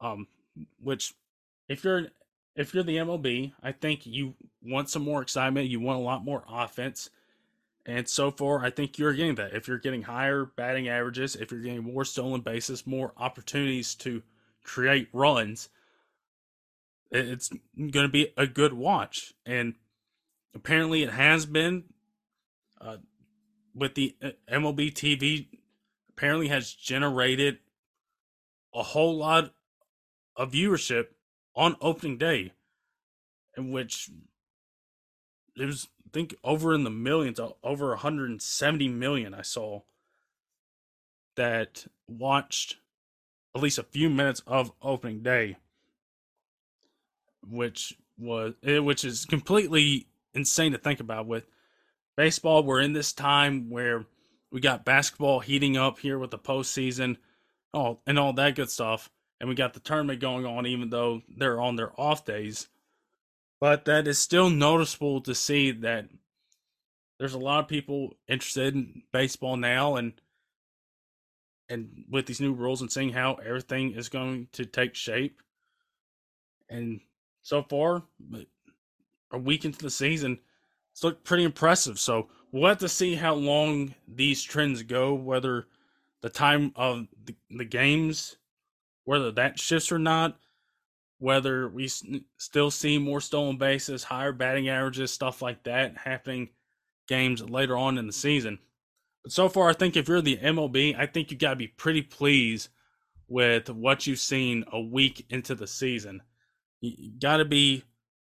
Um, 0.00 0.26
which 0.82 1.14
if 1.68 1.82
you're 1.82 2.08
if 2.54 2.74
you're 2.74 2.82
the 2.82 2.96
MLB, 2.96 3.52
I 3.62 3.72
think 3.72 4.04
you 4.04 4.34
want 4.62 4.90
some 4.90 5.02
more 5.02 5.22
excitement. 5.22 5.68
You 5.68 5.80
want 5.80 5.98
a 5.98 6.02
lot 6.02 6.24
more 6.24 6.44
offense. 6.48 7.08
And 7.86 8.08
so 8.08 8.32
far, 8.32 8.64
I 8.64 8.70
think 8.70 8.98
you're 8.98 9.12
getting 9.12 9.36
that. 9.36 9.54
If 9.54 9.68
you're 9.68 9.78
getting 9.78 10.02
higher 10.02 10.44
batting 10.44 10.88
averages, 10.88 11.36
if 11.36 11.52
you're 11.52 11.60
getting 11.60 11.84
more 11.84 12.04
stolen 12.04 12.40
bases, 12.40 12.84
more 12.84 13.12
opportunities 13.16 13.94
to 13.96 14.24
create 14.64 15.08
runs, 15.12 15.68
it's 17.12 17.48
going 17.76 17.92
to 17.92 18.08
be 18.08 18.32
a 18.36 18.48
good 18.48 18.72
watch. 18.72 19.34
And 19.46 19.74
apparently, 20.52 21.04
it 21.04 21.10
has 21.10 21.46
been 21.46 21.84
uh, 22.80 22.96
with 23.72 23.94
the 23.94 24.16
uh, 24.20 24.30
MLB 24.50 24.92
TV, 24.92 25.46
apparently, 26.10 26.48
has 26.48 26.72
generated 26.72 27.58
a 28.74 28.82
whole 28.82 29.16
lot 29.16 29.52
of 30.34 30.50
viewership 30.50 31.06
on 31.54 31.76
opening 31.80 32.18
day, 32.18 32.52
in 33.56 33.70
which 33.70 34.10
it 35.54 35.64
was 35.64 35.86
think 36.16 36.34
over 36.42 36.74
in 36.74 36.82
the 36.82 36.90
millions, 36.90 37.38
over 37.62 37.88
170 37.88 38.88
million. 38.88 39.34
I 39.34 39.42
saw 39.42 39.82
that 41.36 41.86
watched 42.08 42.76
at 43.54 43.62
least 43.62 43.78
a 43.78 43.82
few 43.82 44.08
minutes 44.08 44.40
of 44.46 44.72
opening 44.80 45.22
day, 45.22 45.56
which 47.46 47.98
was 48.18 48.54
eh, 48.64 48.78
which 48.78 49.04
is 49.04 49.26
completely 49.26 50.06
insane 50.32 50.72
to 50.72 50.78
think 50.78 51.00
about. 51.00 51.26
With 51.26 51.46
baseball, 52.16 52.62
we're 52.62 52.80
in 52.80 52.94
this 52.94 53.12
time 53.12 53.68
where 53.68 54.06
we 54.50 54.60
got 54.60 54.86
basketball 54.86 55.40
heating 55.40 55.76
up 55.76 55.98
here 55.98 56.18
with 56.18 56.30
the 56.30 56.38
postseason, 56.38 57.18
all 57.74 58.00
and 58.06 58.18
all 58.18 58.32
that 58.32 58.54
good 58.54 58.70
stuff 58.70 59.10
and 59.40 59.48
we 59.48 59.54
got 59.54 59.74
the 59.74 59.80
tournament 59.80 60.20
going 60.20 60.46
on, 60.46 60.66
even 60.66 60.90
though 60.90 61.22
they're 61.28 61.60
on 61.60 61.76
their 61.76 61.98
off 62.00 62.24
days. 62.24 62.68
But 63.60 63.84
that 63.86 64.06
is 64.06 64.18
still 64.18 64.50
noticeable 64.50 65.20
to 65.22 65.34
see 65.34 65.70
that 65.70 66.08
there's 67.18 67.34
a 67.34 67.38
lot 67.38 67.60
of 67.60 67.68
people 67.68 68.16
interested 68.28 68.74
in 68.74 69.02
baseball 69.12 69.56
now, 69.56 69.96
and 69.96 70.12
and 71.68 72.04
with 72.08 72.26
these 72.26 72.40
new 72.40 72.52
rules 72.52 72.80
and 72.80 72.92
seeing 72.92 73.12
how 73.12 73.34
everything 73.34 73.92
is 73.92 74.08
going 74.08 74.48
to 74.52 74.64
take 74.64 74.94
shape. 74.94 75.42
And 76.68 77.00
so 77.42 77.62
far, 77.62 78.04
a 79.32 79.38
week 79.38 79.64
into 79.64 79.78
the 79.80 79.90
season, 79.90 80.38
it's 80.92 81.02
looked 81.02 81.24
pretty 81.24 81.42
impressive. 81.42 81.98
So 81.98 82.28
we'll 82.52 82.68
have 82.68 82.78
to 82.78 82.88
see 82.88 83.16
how 83.16 83.34
long 83.34 83.94
these 84.06 84.42
trends 84.44 84.84
go, 84.84 85.14
whether 85.14 85.66
the 86.20 86.30
time 86.30 86.72
of 86.76 87.08
the, 87.24 87.34
the 87.50 87.64
games 87.64 88.36
whether 89.06 89.30
that 89.30 89.58
shifts 89.58 89.90
or 89.90 89.98
not, 89.98 90.36
whether 91.18 91.68
we 91.68 91.88
still 92.36 92.70
see 92.70 92.98
more 92.98 93.20
stolen 93.20 93.56
bases, 93.56 94.04
higher 94.04 94.32
batting 94.32 94.68
averages, 94.68 95.10
stuff 95.10 95.40
like 95.40 95.62
that 95.64 95.96
happening 95.96 96.50
games 97.08 97.42
later 97.42 97.76
on 97.76 97.98
in 97.98 98.06
the 98.06 98.12
season. 98.12 98.58
But 99.22 99.32
so 99.32 99.48
far, 99.48 99.70
I 99.70 99.72
think 99.72 99.96
if 99.96 100.08
you're 100.08 100.20
the 100.20 100.36
MLB, 100.36 100.98
I 100.98 101.06
think 101.06 101.30
you 101.30 101.38
got 101.38 101.50
to 101.50 101.56
be 101.56 101.68
pretty 101.68 102.02
pleased 102.02 102.68
with 103.28 103.70
what 103.70 104.06
you've 104.06 104.18
seen 104.18 104.64
a 104.72 104.80
week 104.80 105.26
into 105.30 105.54
the 105.54 105.66
season. 105.66 106.22
You 106.80 107.12
got 107.18 107.38
to 107.38 107.44
be 107.44 107.84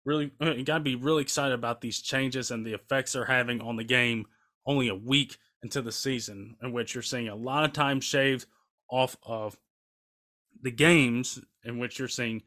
really, 0.05 0.31
uh, 0.40 0.53
got 0.64 0.79
to 0.79 0.85
be 0.85 0.94
really 0.94 1.23
excited 1.23 1.55
about 1.55 1.81
these 1.81 2.01
changes 2.01 2.51
and 2.51 2.66
the 2.66 2.75
effects 2.75 3.12
they're 3.12 3.25
having 3.25 3.61
on 3.61 3.77
the 3.77 3.85
game 3.85 4.27
only 4.66 4.88
a 4.88 4.94
week 4.94 5.38
into 5.62 5.81
the 5.81 5.92
season, 5.92 6.57
in 6.62 6.73
which 6.73 6.94
you're 6.94 7.03
seeing 7.03 7.29
a 7.29 7.35
lot 7.35 7.64
of 7.64 7.73
time 7.73 8.01
shaved 8.01 8.47
off 8.90 9.16
of 9.25 9.57
the 10.62 10.70
games 10.70 11.40
in 11.64 11.79
which 11.79 11.99
you're 11.99 12.09
seeing 12.09 12.42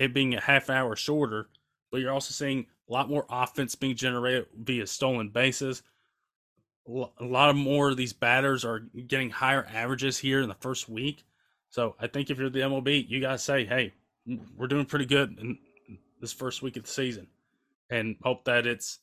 it 0.00 0.14
being 0.14 0.34
a 0.34 0.40
half 0.40 0.70
hour 0.70 0.96
shorter, 0.96 1.50
but 1.92 2.00
you're 2.00 2.10
also 2.10 2.32
seeing 2.32 2.66
a 2.88 2.92
lot 2.92 3.10
more 3.10 3.26
offense 3.28 3.74
being 3.74 3.94
generated 3.94 4.46
via 4.58 4.86
stolen 4.86 5.28
bases. 5.28 5.82
A 6.88 7.24
lot 7.24 7.50
of 7.50 7.56
more 7.56 7.90
of 7.90 7.98
these 7.98 8.14
batters 8.14 8.64
are 8.64 8.80
getting 8.80 9.28
higher 9.30 9.68
averages 9.72 10.18
here 10.18 10.40
in 10.40 10.48
the 10.48 10.54
first 10.56 10.88
week. 10.88 11.22
So 11.68 11.94
I 12.00 12.06
think 12.06 12.30
if 12.30 12.38
you're 12.38 12.48
the 12.48 12.62
MLB, 12.62 13.06
you 13.08 13.20
gotta 13.20 13.38
say, 13.38 13.66
"Hey, 13.66 13.92
we're 14.56 14.66
doing 14.66 14.86
pretty 14.86 15.04
good 15.04 15.38
in 15.38 15.58
this 16.18 16.32
first 16.32 16.62
week 16.62 16.76
of 16.76 16.84
the 16.84 16.88
season," 16.88 17.28
and 17.90 18.16
hope 18.22 18.44
that 18.46 18.66
it's 18.66 19.00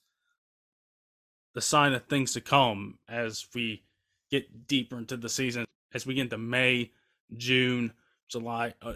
the 1.53 1.61
sign 1.61 1.93
of 1.93 2.07
things 2.07 2.33
to 2.33 2.41
come 2.41 2.97
as 3.07 3.47
we 3.53 3.83
get 4.31 4.67
deeper 4.67 4.97
into 4.97 5.15
the 5.15 5.29
season. 5.29 5.65
As 5.93 6.05
we 6.05 6.15
get 6.15 6.23
into 6.23 6.37
May, 6.39 6.91
June, 7.37 7.93
July, 8.27 8.73
uh, 8.81 8.95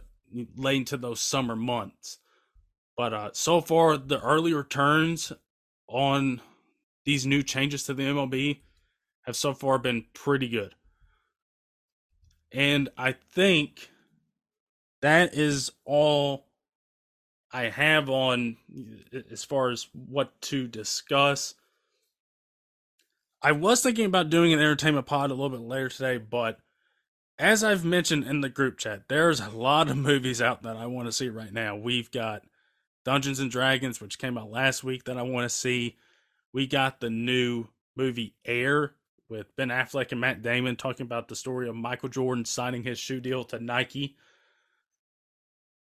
late 0.55 0.77
into 0.77 0.97
those 0.97 1.19
summer 1.19 1.55
months. 1.55 2.17
But 2.97 3.13
uh, 3.13 3.29
so 3.33 3.61
far, 3.61 3.97
the 3.97 4.21
early 4.21 4.53
returns 4.53 5.31
on 5.87 6.41
these 7.05 7.25
new 7.25 7.43
changes 7.43 7.83
to 7.83 7.93
the 7.93 8.03
MLB 8.03 8.61
have 9.23 9.35
so 9.35 9.53
far 9.53 9.77
been 9.77 10.05
pretty 10.13 10.47
good. 10.47 10.75
And 12.51 12.89
I 12.97 13.13
think 13.13 13.89
that 15.01 15.33
is 15.33 15.71
all 15.85 16.47
I 17.51 17.63
have 17.63 18.09
on 18.09 18.57
as 19.29 19.43
far 19.43 19.69
as 19.69 19.87
what 19.93 20.39
to 20.43 20.67
discuss. 20.67 21.55
I 23.41 23.51
was 23.53 23.81
thinking 23.81 24.05
about 24.05 24.29
doing 24.29 24.53
an 24.53 24.59
entertainment 24.59 25.07
pod 25.07 25.31
a 25.31 25.33
little 25.33 25.49
bit 25.49 25.65
later 25.65 25.89
today, 25.89 26.17
but 26.17 26.59
as 27.41 27.63
I've 27.63 27.83
mentioned 27.83 28.23
in 28.25 28.41
the 28.41 28.49
group 28.49 28.77
chat, 28.77 29.09
there's 29.09 29.39
a 29.39 29.49
lot 29.49 29.89
of 29.89 29.97
movies 29.97 30.43
out 30.43 30.61
that 30.61 30.77
I 30.77 30.85
want 30.85 31.07
to 31.07 31.11
see 31.11 31.27
right 31.27 31.51
now. 31.51 31.75
We've 31.75 32.11
got 32.11 32.43
Dungeons 33.03 33.39
and 33.39 33.49
Dragons, 33.49 33.99
which 33.99 34.19
came 34.19 34.37
out 34.37 34.51
last 34.51 34.83
week, 34.83 35.05
that 35.05 35.17
I 35.17 35.23
want 35.23 35.45
to 35.45 35.49
see. 35.49 35.97
We 36.53 36.67
got 36.67 36.99
the 36.99 37.09
new 37.09 37.65
movie 37.95 38.35
Air 38.45 38.93
with 39.27 39.55
Ben 39.55 39.69
Affleck 39.69 40.11
and 40.11 40.21
Matt 40.21 40.43
Damon 40.43 40.75
talking 40.75 41.05
about 41.05 41.29
the 41.29 41.35
story 41.35 41.67
of 41.67 41.75
Michael 41.75 42.09
Jordan 42.09 42.45
signing 42.45 42.83
his 42.83 42.99
shoe 42.99 43.19
deal 43.19 43.43
to 43.45 43.59
Nike, 43.59 44.17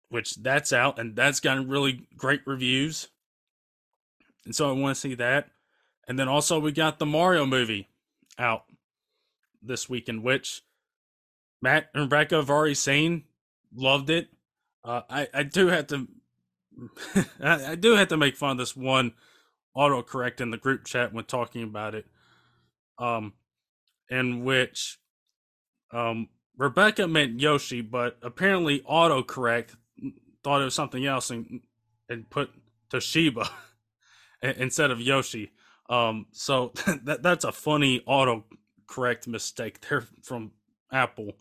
which 0.08 0.36
that's 0.36 0.72
out 0.72 0.98
and 0.98 1.13
that's 1.13 1.41
gotten 1.41 1.67
really 1.67 2.08
great 2.15 2.41
reviews. 2.45 3.10
And 4.45 4.56
so 4.56 4.69
I 4.69 4.80
want 4.80 4.95
to 4.95 5.02
see 5.02 5.15
that. 5.15 5.50
And 6.08 6.17
then 6.17 6.30
also 6.30 6.58
we 6.58 6.72
got 6.72 7.00
the 7.00 7.06
Mario 7.06 7.45
movie 7.45 7.89
out 8.38 8.63
this 9.62 9.89
weekend, 9.89 10.24
which 10.24 10.62
Matt 11.62 11.89
and 11.93 12.04
Rebecca 12.04 12.36
have 12.36 12.50
already 12.50 12.76
seen, 12.76 13.26
loved 13.76 14.10
it. 14.10 14.30
Uh, 14.84 15.02
I 15.10 15.28
I 15.34 15.43
do 15.43 15.67
have 15.67 15.88
to 15.88 16.08
I, 17.41 17.72
I 17.72 17.76
do 17.76 17.95
have 17.95 18.10
to 18.10 18.17
make 18.17 18.38
fun 18.38 18.52
of 18.52 18.58
this 18.58 18.76
one 18.76 19.13
autocorrect 19.76 20.41
in 20.41 20.52
the 20.52 20.58
group 20.58 20.86
chat 20.86 21.13
when 21.13 21.26
talking 21.26 21.63
about 21.63 21.95
it. 21.95 22.06
Um, 22.98 23.34
in 24.10 24.43
which 24.43 25.00
um 25.91 26.30
Rebecca 26.58 27.08
meant 27.08 27.39
Yoshi, 27.39 27.82
but 27.82 28.17
apparently 28.22 28.82
autocorrect 28.82 29.76
thought 30.43 30.62
it 30.62 30.65
was 30.65 30.76
something 30.76 31.06
else 31.06 31.30
and 31.32 31.62
and 32.10 32.30
put 32.30 32.50
Toshiba 32.91 33.50
instead 34.41 34.91
of 34.91 35.02
Yoshi. 35.02 35.52
Um, 35.89 36.28
so 36.32 36.74
that 37.04 37.24
that's 37.24 37.45
a 37.45 37.52
funny 37.52 38.02
autocorrect 38.02 39.28
mistake 39.28 39.82
there 39.89 40.06
from 40.24 40.52
Apple. 40.91 41.34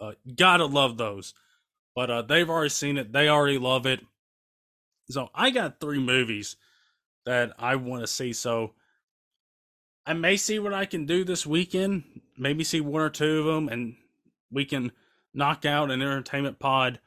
Uh, 0.00 0.12
gotta 0.36 0.66
love 0.66 0.96
those, 0.96 1.34
but 1.94 2.10
uh, 2.10 2.22
they've 2.22 2.48
already 2.48 2.68
seen 2.68 2.98
it. 2.98 3.12
They 3.12 3.28
already 3.28 3.58
love 3.58 3.86
it. 3.86 4.00
So 5.10 5.28
I 5.34 5.50
got 5.50 5.80
three 5.80 5.98
movies 5.98 6.56
that 7.24 7.52
I 7.58 7.76
want 7.76 8.02
to 8.02 8.06
see. 8.06 8.32
So 8.32 8.74
I 10.06 10.12
may 10.12 10.36
see 10.36 10.58
what 10.58 10.72
I 10.72 10.84
can 10.86 11.06
do 11.06 11.24
this 11.24 11.46
weekend. 11.46 12.04
Maybe 12.36 12.64
see 12.64 12.80
one 12.80 13.02
or 13.02 13.10
two 13.10 13.40
of 13.40 13.44
them, 13.46 13.68
and 13.68 13.96
we 14.50 14.64
can 14.64 14.92
knock 15.34 15.64
out 15.64 15.90
an 15.90 16.00
entertainment 16.00 16.58
pod 16.58 17.00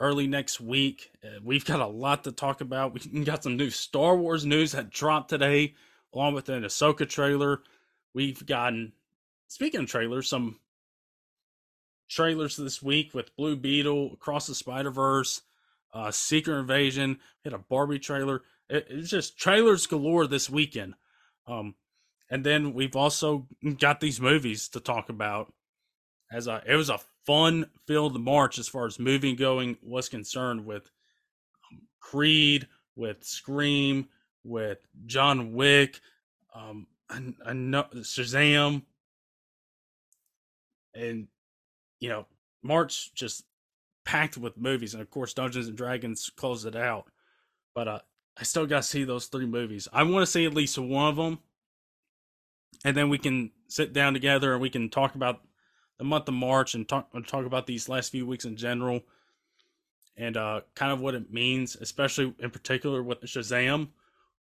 early 0.00 0.26
next 0.26 0.60
week. 0.60 1.10
Uh, 1.24 1.40
we've 1.42 1.64
got 1.64 1.80
a 1.80 1.86
lot 1.86 2.24
to 2.24 2.32
talk 2.32 2.60
about. 2.60 2.92
We 3.12 3.24
got 3.24 3.42
some 3.42 3.56
new 3.56 3.70
Star 3.70 4.16
Wars 4.16 4.44
news 4.44 4.72
that 4.72 4.90
dropped 4.90 5.30
today, 5.30 5.74
along 6.12 6.34
with 6.34 6.48
an 6.48 6.62
Ahsoka 6.62 7.08
trailer. 7.08 7.62
We've 8.14 8.44
gotten, 8.44 8.92
speaking 9.48 9.80
of 9.80 9.86
trailers, 9.86 10.28
some 10.28 10.58
trailers 12.08 12.56
this 12.56 12.82
week 12.82 13.14
with 13.14 13.36
Blue 13.36 13.56
Beetle, 13.56 14.12
Across 14.14 14.46
the 14.46 14.54
Spider 14.54 14.90
Verse, 14.90 15.42
uh, 15.92 16.10
Secret 16.10 16.58
Invasion. 16.58 17.18
Hit 17.44 17.52
a 17.52 17.58
Barbie 17.58 17.98
trailer. 17.98 18.42
It, 18.68 18.86
it's 18.90 19.10
just 19.10 19.38
trailers 19.38 19.86
galore 19.86 20.26
this 20.26 20.50
weekend. 20.50 20.94
Um, 21.46 21.74
and 22.30 22.44
then 22.44 22.74
we've 22.74 22.96
also 22.96 23.46
got 23.78 24.00
these 24.00 24.20
movies 24.20 24.68
to 24.70 24.80
talk 24.80 25.08
about. 25.08 25.52
As 26.30 26.46
a, 26.46 26.62
it 26.66 26.74
was 26.74 26.90
a 26.90 27.00
fun 27.26 27.70
filled 27.86 28.20
March 28.20 28.58
as 28.58 28.68
far 28.68 28.86
as 28.86 28.98
movie 28.98 29.34
going 29.34 29.78
was 29.82 30.08
concerned 30.08 30.66
with 30.66 30.90
um, 31.70 31.82
Creed, 32.00 32.68
with 32.96 33.24
Scream, 33.24 34.08
with 34.44 34.78
John 35.06 35.52
Wick, 35.52 36.00
um, 36.54 36.86
I, 37.08 37.16
I 37.46 37.52
Shazam, 37.52 38.82
and 40.94 41.28
you 42.00 42.08
know 42.08 42.26
March 42.62 43.12
just 43.14 43.44
packed 44.04 44.36
with 44.36 44.56
movies, 44.56 44.94
and 44.94 45.02
of 45.02 45.10
course 45.10 45.34
Dungeons 45.34 45.68
and 45.68 45.76
Dragons 45.76 46.30
closed 46.36 46.66
it 46.66 46.76
out. 46.76 47.06
But 47.74 47.88
uh, 47.88 48.00
I 48.38 48.44
still 48.44 48.66
got 48.66 48.78
to 48.78 48.82
see 48.88 49.04
those 49.04 49.26
three 49.26 49.46
movies. 49.46 49.88
I 49.92 50.02
want 50.02 50.22
to 50.22 50.30
see 50.30 50.46
at 50.46 50.54
least 50.54 50.78
one 50.78 51.08
of 51.08 51.16
them, 51.16 51.38
and 52.84 52.96
then 52.96 53.08
we 53.08 53.18
can 53.18 53.50
sit 53.68 53.92
down 53.92 54.14
together 54.14 54.52
and 54.52 54.62
we 54.62 54.70
can 54.70 54.88
talk 54.88 55.14
about 55.14 55.42
the 55.98 56.04
month 56.04 56.28
of 56.28 56.34
March 56.34 56.74
and 56.74 56.88
talk 56.88 57.10
talk 57.26 57.44
about 57.44 57.66
these 57.66 57.88
last 57.88 58.10
few 58.10 58.26
weeks 58.26 58.44
in 58.44 58.56
general, 58.56 59.00
and 60.16 60.36
uh, 60.36 60.60
kind 60.74 60.92
of 60.92 61.00
what 61.00 61.14
it 61.14 61.32
means, 61.32 61.76
especially 61.76 62.34
in 62.38 62.50
particular 62.50 63.02
with 63.02 63.20
Shazam, 63.22 63.88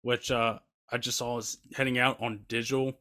which 0.01 0.31
uh, 0.31 0.59
I 0.91 0.97
just 0.97 1.17
saw 1.17 1.37
is 1.37 1.57
heading 1.75 1.97
out 1.97 2.21
on 2.21 2.45
digital 2.47 2.93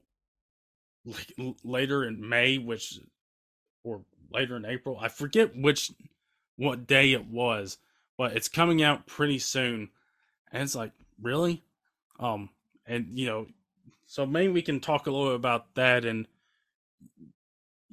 like, 1.04 1.34
later 1.62 2.04
in 2.04 2.26
May, 2.26 2.58
which 2.58 3.00
or 3.82 4.00
later 4.34 4.56
in 4.56 4.66
April. 4.66 4.98
I 5.00 5.08
forget 5.08 5.56
which 5.56 5.92
what 6.56 6.86
day 6.86 7.12
it 7.12 7.26
was, 7.26 7.78
but 8.18 8.36
it's 8.36 8.48
coming 8.48 8.82
out 8.82 9.06
pretty 9.06 9.38
soon, 9.38 9.90
and 10.52 10.62
it's 10.62 10.74
like 10.74 10.92
really, 11.20 11.62
um, 12.18 12.50
and 12.86 13.18
you 13.18 13.26
know, 13.26 13.46
so 14.06 14.26
maybe 14.26 14.52
we 14.52 14.62
can 14.62 14.80
talk 14.80 15.06
a 15.06 15.10
little 15.10 15.34
about 15.34 15.74
that 15.74 16.04
and 16.04 16.26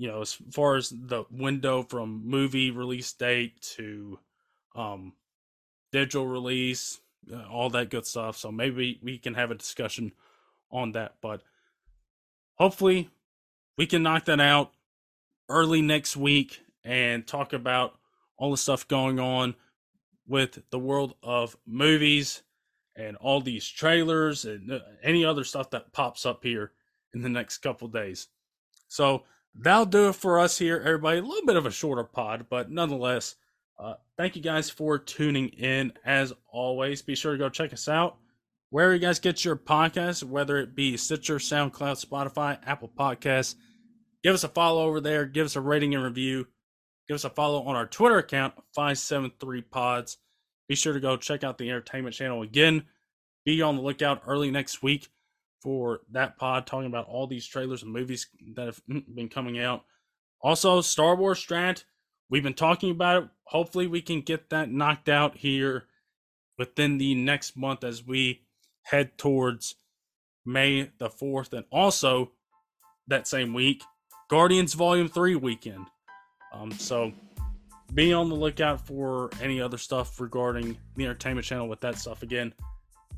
you 0.02 0.08
know, 0.08 0.22
as 0.22 0.34
far 0.34 0.78
as 0.78 0.90
the 0.90 1.26
window 1.30 1.84
from 1.84 2.24
movie 2.26 2.72
release 2.72 3.14
date 3.14 3.62
to 3.62 4.18
um, 4.76 5.14
digital 5.92 6.26
release, 6.26 7.00
uh, 7.32 7.44
all 7.52 7.70
that 7.70 7.92
good 7.92 8.08
stuff. 8.08 8.36
So 8.36 8.52
maybe 8.52 9.00
we 9.04 9.20
can 9.20 9.36
have 9.36 9.52
a 9.52 9.56
discussion 9.56 10.14
on 10.72 10.94
that. 10.94 11.18
But 11.22 11.44
hopefully, 12.56 13.12
we 13.78 13.86
can 13.86 14.02
knock 14.02 14.26
that 14.26 14.40
out 14.40 14.72
early 15.52 15.82
next 15.82 16.18
week 16.18 16.62
and 16.84 17.28
talk 17.28 17.54
about 17.54 17.94
all 18.38 18.52
the 18.52 18.58
stuff 18.58 18.88
going 18.88 19.20
on 19.20 19.56
with 20.28 20.62
the 20.72 20.80
world 20.80 21.16
of 21.22 21.56
movies 21.66 22.42
and 22.96 23.16
all 23.18 23.42
these 23.42 23.68
trailers 23.68 24.46
and 24.46 24.72
uh, 24.72 24.80
any 25.04 25.24
other 25.24 25.44
stuff 25.44 25.70
that 25.70 25.94
pops 25.94 26.26
up 26.26 26.44
here 26.44 26.72
in 27.14 27.22
the 27.22 27.30
next 27.30 27.60
couple 27.60 27.88
days. 27.88 28.28
So 28.88 29.24
that'll 29.56 29.86
do 29.86 30.10
it 30.10 30.16
for 30.16 30.40
us 30.40 30.58
here, 30.58 30.78
everybody. 30.78 31.20
A 31.20 31.24
little 31.24 31.46
bit 31.46 31.58
of 31.58 31.66
a 31.66 31.72
shorter 31.72 32.04
pod, 32.04 32.48
but 32.50 32.72
nonetheless, 32.72 33.36
uh, 33.80 33.96
thank 34.18 34.36
you 34.36 34.42
guys 34.42 34.70
for 34.70 34.98
tuning 34.98 35.50
in. 35.50 35.94
As 36.06 36.34
always, 36.52 37.02
be 37.02 37.16
sure 37.16 37.34
to 37.34 37.38
go 37.38 37.50
check 37.50 37.74
us 37.74 37.88
out 37.88 38.18
where 38.72 38.94
you 38.94 39.00
guys 39.00 39.20
get 39.20 39.46
your 39.46 39.58
podcasts, 39.58 40.24
whether 40.24 40.58
it 40.58 40.74
be 40.74 40.98
Stitcher, 40.98 41.38
SoundCloud, 41.38 42.04
Spotify, 42.04 42.58
Apple 42.66 42.90
Podcasts. 42.98 43.56
Give 44.24 44.34
us 44.34 44.44
a 44.44 44.50
follow 44.50 44.84
over 44.84 45.02
there. 45.02 45.26
Give 45.26 45.46
us 45.46 45.56
a 45.56 45.62
rating 45.62 45.96
and 45.96 46.04
review. 46.04 46.48
Give 47.08 47.16
us 47.16 47.24
a 47.24 47.30
follow 47.30 47.64
on 47.64 47.76
our 47.76 47.88
Twitter 47.88 48.20
account, 48.20 48.54
573pods. 48.78 50.18
Be 50.68 50.76
sure 50.76 50.94
to 50.94 51.00
go 51.00 51.18
check 51.18 51.44
out 51.44 51.58
the 51.58 51.70
entertainment 51.70 52.16
channel 52.16 52.44
again. 52.44 52.84
Be 53.46 53.62
on 53.62 53.76
the 53.76 53.82
lookout 53.82 54.22
early 54.28 54.52
next 54.52 54.84
week 54.84 55.10
for 55.62 56.02
that 56.12 56.38
pod 56.38 56.66
talking 56.66 56.88
about 56.88 57.08
all 57.08 57.28
these 57.28 57.46
trailers 57.46 57.84
and 57.84 57.92
movies 57.92 58.28
that 58.56 58.68
have 58.68 58.82
mm, 58.90 59.04
been 59.14 59.30
coming 59.30 59.60
out. 59.60 59.84
Also, 60.42 60.82
Star 60.82 61.16
Wars 61.16 61.44
Strat, 61.44 61.84
we've 62.30 62.44
been 62.44 62.54
talking 62.54 62.92
about 62.92 63.24
it. 63.24 63.30
Hopefully, 63.44 63.88
we 63.88 64.02
can 64.02 64.22
get 64.22 64.50
that 64.50 64.72
knocked 64.72 65.10
out 65.10 65.38
here 65.38 65.86
within 66.58 66.98
the 66.98 67.16
next 67.16 67.58
month 67.58 67.84
as 67.84 68.06
we 68.06 68.42
head 68.84 69.18
towards 69.18 69.76
May 70.46 70.92
the 70.98 71.10
4th. 71.10 71.54
And 71.54 71.66
also, 71.72 72.32
that 73.08 73.28
same 73.28 73.54
week, 73.54 73.84
Guardians 74.32 74.76
Volume 74.76 75.10
3 75.10 75.36
weekend. 75.36 75.88
Um, 76.54 76.72
so, 76.72 77.12
be 77.94 78.14
on 78.14 78.30
the 78.30 78.36
lookout 78.36 78.80
for 78.80 79.30
any 79.42 79.60
other 79.60 79.78
stuff 79.78 80.22
regarding 80.22 80.78
the 80.96 81.04
entertainment 81.04 81.46
channel 81.46 81.68
with 81.68 81.82
that 81.82 82.00
stuff. 82.00 82.24
Again, 82.24 82.54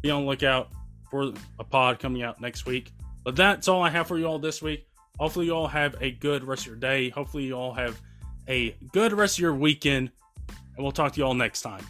be 0.01 0.09
on 0.09 0.23
the 0.23 0.27
lookout 0.27 0.69
for 1.11 1.31
a 1.59 1.63
pod 1.63 1.99
coming 1.99 2.23
out 2.23 2.41
next 2.41 2.65
week. 2.65 2.91
But 3.23 3.35
that's 3.35 3.67
all 3.67 3.83
I 3.83 3.91
have 3.91 4.07
for 4.07 4.17
you 4.17 4.25
all 4.25 4.39
this 4.39 4.59
week. 4.63 4.87
Hopefully, 5.19 5.45
you 5.45 5.55
all 5.55 5.67
have 5.67 5.95
a 6.01 6.09
good 6.09 6.43
rest 6.45 6.63
of 6.63 6.67
your 6.69 6.75
day. 6.77 7.09
Hopefully, 7.09 7.43
you 7.43 7.53
all 7.53 7.75
have 7.75 8.01
a 8.47 8.75
good 8.91 9.13
rest 9.13 9.37
of 9.37 9.41
your 9.43 9.53
weekend. 9.53 10.09
And 10.47 10.83
we'll 10.83 10.91
talk 10.91 11.13
to 11.13 11.19
you 11.19 11.27
all 11.27 11.35
next 11.35 11.61
time. 11.61 11.85